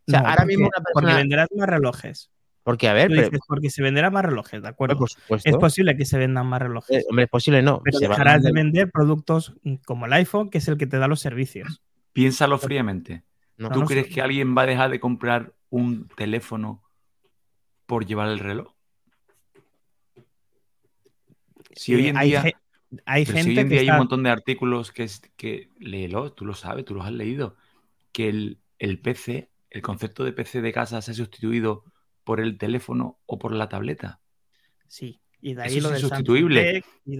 sea, 0.08 0.20
No, 0.22 0.28
ahora 0.28 0.36
porque- 0.44 0.48
mismo 0.48 0.66
una 0.68 0.78
Porque 0.78 0.94
persona- 0.94 1.16
venderás 1.18 1.48
más 1.56 1.68
relojes. 1.70 2.30
porque 2.64 2.88
a 2.88 2.94
ver, 2.94 3.08
Tú 3.10 3.16
pero- 3.16 3.28
dices, 3.30 3.40
porque 3.48 3.70
se 3.72 3.82
venderán 3.82 4.14
más 4.14 4.26
relojes, 4.26 4.62
¿de 4.62 4.68
acuerdo? 4.68 4.98
por 4.98 5.10
supuesto. 5.10 5.50
Es 5.50 5.56
posible 5.58 5.98
que 5.98 6.06
se 6.06 6.18
vendan 6.20 6.46
más 6.46 6.62
relojes. 6.62 6.98
Eh, 6.98 7.06
hombre, 7.10 7.24
es 7.26 7.30
posible, 7.32 7.64
no. 7.64 7.82
Pero 7.84 7.98
Se 7.98 8.08
van 8.08 8.14
a 8.14 8.18
dejarás 8.24 8.44
de 8.44 8.52
vender- 8.52 8.92
productos 8.92 9.56
como 9.86 10.06
el 10.06 10.14
iPhone, 10.14 10.52
que 10.52 10.60
es 10.60 10.68
el 10.68 10.78
que 10.78 10.86
te 10.86 11.00
da 11.00 11.08
los 11.08 11.20
servicios. 11.20 11.82
Piénsalo 12.14 12.58
fríamente. 12.60 13.24
No, 13.58 13.70
¿Tú 13.70 13.80
no, 13.82 13.86
crees 13.86 14.08
que 14.14 14.22
alguien 14.22 14.56
va 14.58 14.64
a 14.64 14.66
dejar 14.66 14.90
de 14.90 15.00
comprar 15.00 15.54
un 15.70 16.08
teléfono 16.10 16.84
por 17.86 18.06
llevar 18.06 18.30
el 18.30 18.40
reloj? 18.40 18.74
Si 21.76 21.94
hoy 21.96 22.08
en 22.08 22.18
hay 22.18 22.30
día, 22.30 22.42
ge- 22.42 22.56
hay 23.06 23.26
si 23.26 23.32
gente 23.32 23.52
hoy 23.52 23.60
en 23.60 23.68
que 23.70 23.70
día 23.76 23.82
hay 23.82 23.90
un 23.90 23.98
montón 23.98 24.24
de 24.24 24.30
artículos 24.30 24.92
que, 24.92 25.04
es, 25.04 25.22
que 25.36 25.70
léelo, 25.80 26.34
tú 26.34 26.46
lo 26.46 26.54
sabes, 26.54 26.86
tú 26.86 26.96
los 26.96 27.06
has 27.06 27.12
leído, 27.12 27.56
que 28.12 28.30
el, 28.30 28.60
el 28.80 29.00
PC, 29.00 29.50
el 29.70 29.82
concepto 29.82 30.24
de 30.24 30.34
PC 30.34 30.62
de 30.62 30.72
casa 30.72 31.02
se 31.02 31.12
ha 31.12 31.14
sustituido 31.14 31.84
por 32.24 32.40
el 32.40 32.58
teléfono 32.58 33.20
o 33.26 33.38
por 33.38 33.54
la 33.54 33.70
tableta. 33.70 34.20
Sí, 34.88 35.20
y 35.42 35.54
de 35.54 35.64
ahí 35.64 35.78
Eso 35.78 35.90
lo 35.90 35.96
es 35.96 36.02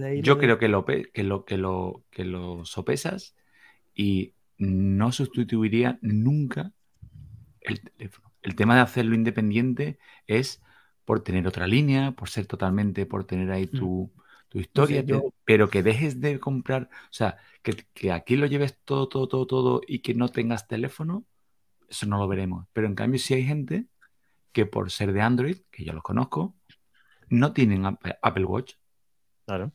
ahí 0.06 0.22
Yo 0.22 0.34
de- 0.36 0.40
creo 0.40 0.58
que 0.58 0.68
lo, 0.68 0.84
que, 0.84 1.22
lo, 1.22 1.44
que, 1.44 1.56
lo, 1.58 2.04
que 2.10 2.24
lo 2.24 2.64
sopesas 2.64 3.34
y 3.94 4.32
no 4.58 5.12
sustituiría 5.12 5.98
nunca 6.02 6.72
el 7.60 7.80
teléfono. 7.80 8.32
El 8.42 8.54
tema 8.54 8.74
de 8.76 8.80
hacerlo 8.82 9.14
independiente 9.14 9.98
es 10.26 10.62
por 11.04 11.22
tener 11.22 11.46
otra 11.46 11.66
línea, 11.66 12.12
por 12.12 12.28
ser 12.28 12.46
totalmente, 12.46 13.06
por 13.06 13.24
tener 13.24 13.50
ahí 13.50 13.68
Mm. 13.72 13.78
tu, 13.78 14.12
tu 14.48 14.58
historia, 14.60 15.02
yo- 15.02 15.32
pero 15.44 15.68
que 15.68 15.82
dejes 15.82 16.20
de 16.20 16.38
comprar, 16.40 16.88
o 17.04 17.12
sea, 17.12 17.36
que, 17.62 17.74
que 17.94 18.12
aquí 18.12 18.36
lo 18.36 18.46
lleves 18.46 18.78
todo, 18.84 19.08
todo, 19.08 19.26
todo, 19.28 19.46
todo 19.46 19.80
y 19.86 19.98
que 20.00 20.14
no 20.14 20.28
tengas 20.28 20.68
teléfono, 20.68 21.24
eso 21.88 22.06
no 22.06 22.18
lo 22.18 22.28
veremos. 22.28 22.66
Pero 22.72 22.86
en 22.86 22.94
cambio, 22.94 23.18
sí 23.18 23.34
hay 23.34 23.44
gente 23.44 23.86
que 24.52 24.66
por 24.66 24.90
ser 24.90 25.12
de 25.12 25.20
Android, 25.20 25.58
que 25.70 25.84
yo 25.84 25.92
los 25.92 26.02
conozco, 26.02 26.54
no 27.28 27.52
tienen 27.52 27.84
Apple 27.84 28.44
Watch. 28.44 28.74
Claro. 29.44 29.72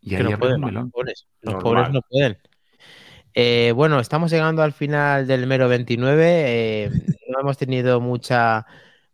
Y 0.00 0.14
ahí 0.14 0.22
no 0.22 0.38
pueden, 0.38 0.60
los 0.60 0.90
pobres, 0.90 1.28
los 1.42 1.62
pobres 1.62 1.90
no 1.90 2.00
pueden. 2.02 2.38
Eh, 3.34 3.72
bueno, 3.76 4.00
estamos 4.00 4.30
llegando 4.30 4.62
al 4.62 4.72
final 4.72 5.26
del 5.26 5.46
mero 5.46 5.68
29. 5.68 6.84
eh, 6.84 6.90
no 7.28 7.40
hemos 7.40 7.56
tenido 7.58 8.00
mucha, 8.00 8.66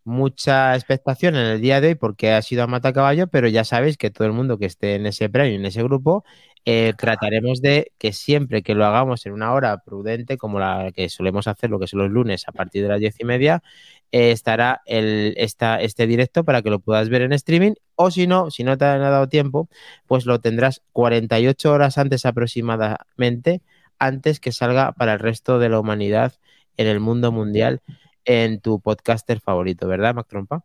mucha 0.05 0.75
expectación 0.75 1.37
en 1.37 1.47
el 1.47 1.61
día 1.61 1.81
de 1.81 1.89
hoy 1.89 1.95
porque 1.97 2.33
ha 2.33 2.41
sido 2.43 2.63
a 2.65 2.67
mata 2.67 2.93
caballo, 2.93 3.27
pero 3.29 3.49
ya 3.49 3.65
sabéis 3.65 3.99
que 3.99 4.11
todo 4.11 4.27
el 4.27 4.33
mundo 4.33 4.59
que 4.59 4.67
esté 4.67 4.95
en 4.95 5.07
ese 5.07 5.29
premio, 5.29 5.55
en 5.57 5.67
ese 5.67 5.83
grupo, 5.83 6.25
eh, 6.65 6.95
trataremos 6.99 7.61
de 7.61 7.93
que 7.99 8.13
siempre 8.13 8.63
que 8.63 8.75
lo 8.75 8.87
hagamos 8.87 9.27
en 9.27 9.33
una 9.33 9.53
hora 9.53 9.79
prudente, 9.85 10.39
como 10.39 10.59
la 10.59 10.91
que 10.95 11.09
solemos 11.11 11.47
hacer, 11.47 11.71
lo 11.71 11.79
que 11.79 11.87
son 11.87 12.01
los 12.01 12.11
lunes 12.11 12.49
a 12.49 12.53
partir 12.53 12.83
de 12.83 12.89
las 12.89 13.01
diez 13.01 13.17
y 13.21 13.25
media, 13.25 13.63
estará 14.11 14.83
el, 14.87 15.35
este 15.37 16.07
directo 16.07 16.45
para 16.45 16.63
que 16.63 16.71
lo 16.71 16.81
puedas 16.81 17.09
ver 17.09 17.23
en 17.23 17.33
streaming. 17.33 17.75
O 17.97 18.11
si 18.11 18.27
no, 18.27 18.51
si 18.51 18.65
no 18.65 18.77
te 18.79 18.85
ha 18.85 18.99
dado 18.99 19.29
tiempo, 19.29 19.69
pues 20.07 20.27
lo 20.27 20.41
tendrás 20.41 20.83
48 20.93 21.73
horas 21.73 21.99
antes 21.99 22.25
aproximadamente, 22.27 23.63
antes 23.99 24.41
que 24.41 24.53
salga 24.53 24.93
para 24.93 25.15
el 25.15 25.19
resto 25.19 25.59
de 25.59 25.69
la 25.69 25.81
humanidad 25.81 26.35
en 26.77 26.87
el 26.87 27.01
mundo 27.01 27.33
mundial 27.33 27.81
en 28.25 28.61
tu 28.61 28.81
podcaster 28.81 29.41
favorito, 29.41 29.87
¿verdad, 29.89 30.15
Mac 30.15 30.27
Trompa? 30.29 30.65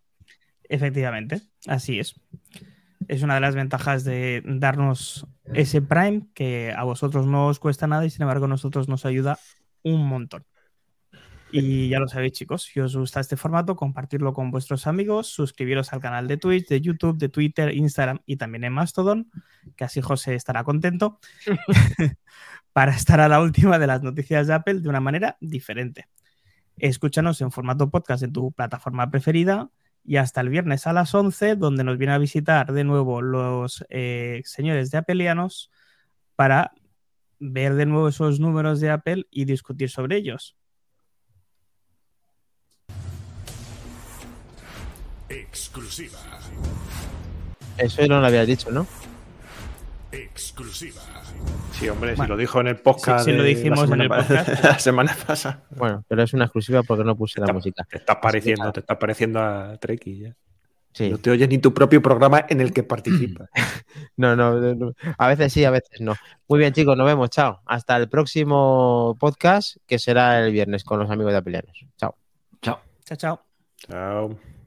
Efectivamente, 0.63 1.41
así 1.67 1.99
es. 1.99 2.15
Es 3.07 3.23
una 3.23 3.35
de 3.35 3.41
las 3.41 3.55
ventajas 3.55 4.03
de 4.03 4.41
darnos 4.45 5.27
ese 5.53 5.81
Prime 5.81 6.27
que 6.33 6.73
a 6.75 6.83
vosotros 6.83 7.27
no 7.27 7.47
os 7.47 7.59
cuesta 7.59 7.87
nada 7.87 8.05
y 8.05 8.09
sin 8.09 8.23
embargo 8.23 8.45
a 8.45 8.49
nosotros 8.49 8.87
nos 8.87 9.05
ayuda 9.05 9.37
un 9.83 10.05
montón. 10.07 10.45
Y 11.53 11.89
ya 11.89 11.99
lo 11.99 12.07
sabéis, 12.07 12.31
chicos, 12.31 12.63
si 12.63 12.79
os 12.79 12.95
gusta 12.95 13.19
este 13.19 13.35
formato, 13.35 13.75
compartirlo 13.75 14.33
con 14.33 14.51
vuestros 14.51 14.87
amigos, 14.87 15.27
suscribiros 15.27 15.91
al 15.91 15.99
canal 15.99 16.27
de 16.27 16.37
Twitch, 16.37 16.67
de 16.69 16.79
YouTube, 16.79 17.17
de 17.17 17.27
Twitter, 17.27 17.75
Instagram 17.75 18.21
y 18.25 18.37
también 18.37 18.63
en 18.63 18.71
Mastodon, 18.71 19.29
que 19.75 19.83
así 19.83 19.99
José 19.99 20.35
estará 20.35 20.63
contento, 20.63 21.19
para 22.73 22.93
estar 22.93 23.19
a 23.19 23.27
la 23.27 23.41
última 23.41 23.79
de 23.79 23.87
las 23.87 24.01
noticias 24.01 24.47
de 24.47 24.53
Apple 24.53 24.79
de 24.79 24.87
una 24.87 25.01
manera 25.01 25.37
diferente. 25.41 26.07
Escúchanos 26.77 27.41
en 27.41 27.51
formato 27.51 27.89
podcast 27.89 28.23
en 28.23 28.31
tu 28.31 28.53
plataforma 28.53 29.11
preferida 29.11 29.69
y 30.05 30.15
hasta 30.15 30.39
el 30.39 30.49
viernes 30.49 30.87
a 30.87 30.93
las 30.93 31.13
11, 31.13 31.57
donde 31.57 31.83
nos 31.83 31.97
vienen 31.97 32.15
a 32.15 32.19
visitar 32.19 32.71
de 32.71 32.85
nuevo 32.85 33.21
los 33.21 33.85
eh, 33.89 34.41
señores 34.45 34.89
de 34.89 34.99
Appleianos 34.99 35.69
para 36.35 36.71
ver 37.39 37.75
de 37.75 37.85
nuevo 37.85 38.07
esos 38.07 38.39
números 38.39 38.79
de 38.79 38.89
Apple 38.89 39.27
y 39.31 39.45
discutir 39.45 39.89
sobre 39.89 40.15
ellos. 40.15 40.55
Exclusiva. 45.31 46.19
Eso 47.77 48.05
no 48.07 48.19
lo 48.19 48.27
habías 48.27 48.45
dicho, 48.47 48.69
¿no? 48.71 48.85
Exclusiva. 50.11 51.01
Sí, 51.71 51.87
hombre, 51.87 52.15
Bueno, 52.15 52.25
si 52.25 52.29
lo 52.29 52.37
dijo 52.37 52.59
en 52.59 52.67
el 52.67 52.75
podcast. 52.77 53.25
sí, 53.25 53.31
sí 53.31 53.37
lo 53.37 53.43
dijimos 53.43 53.79
la 53.89 53.95
en 53.95 54.01
semana 54.01 54.03
el 54.03 54.09
podcast. 54.27 54.63
la 54.63 54.79
semana 54.79 55.17
pasada. 55.25 55.63
Bueno, 55.71 56.03
pero 56.07 56.23
es 56.23 56.33
una 56.33 56.45
exclusiva 56.45 56.83
porque 56.83 57.03
no 57.05 57.15
puse 57.15 57.39
la 57.39 57.51
música. 57.53 57.85
Te 57.89 57.97
estás 57.97 58.17
pareciendo, 58.21 58.71
te 58.71 58.81
estás 58.81 58.97
pareciendo 58.97 59.39
a 59.41 59.77
Treki 59.77 60.19
ya. 60.19 60.35
Sí. 60.93 61.09
No 61.09 61.17
te 61.17 61.31
oyes 61.31 61.47
ni 61.47 61.57
tu 61.57 61.73
propio 61.73 62.01
programa 62.01 62.45
en 62.49 62.59
el 62.59 62.73
que 62.73 62.83
participas. 62.83 63.49
No, 64.17 64.35
no, 64.35 64.53
no, 64.59 64.75
no. 64.75 64.93
A 65.17 65.27
veces 65.27 65.51
sí, 65.51 65.65
a 65.65 65.71
veces 65.71 65.99
no. 65.99 66.15
Muy 66.47 66.59
bien, 66.59 66.73
chicos, 66.73 66.95
nos 66.95 67.05
vemos. 67.07 67.29
Chao. 67.29 67.61
Hasta 67.65 67.97
el 67.97 68.07
próximo 68.07 69.17
podcast, 69.19 69.77
que 69.87 69.97
será 69.99 70.45
el 70.45 70.51
viernes 70.51 70.83
con 70.83 70.99
los 70.99 71.09
amigos 71.09 71.31
de 71.33 71.39
Apelianos. 71.39 71.85
Chao. 71.97 72.15
Chao. 72.61 72.79
Chao, 73.03 73.17
chao. 73.17 73.41
Chao. 73.77 74.60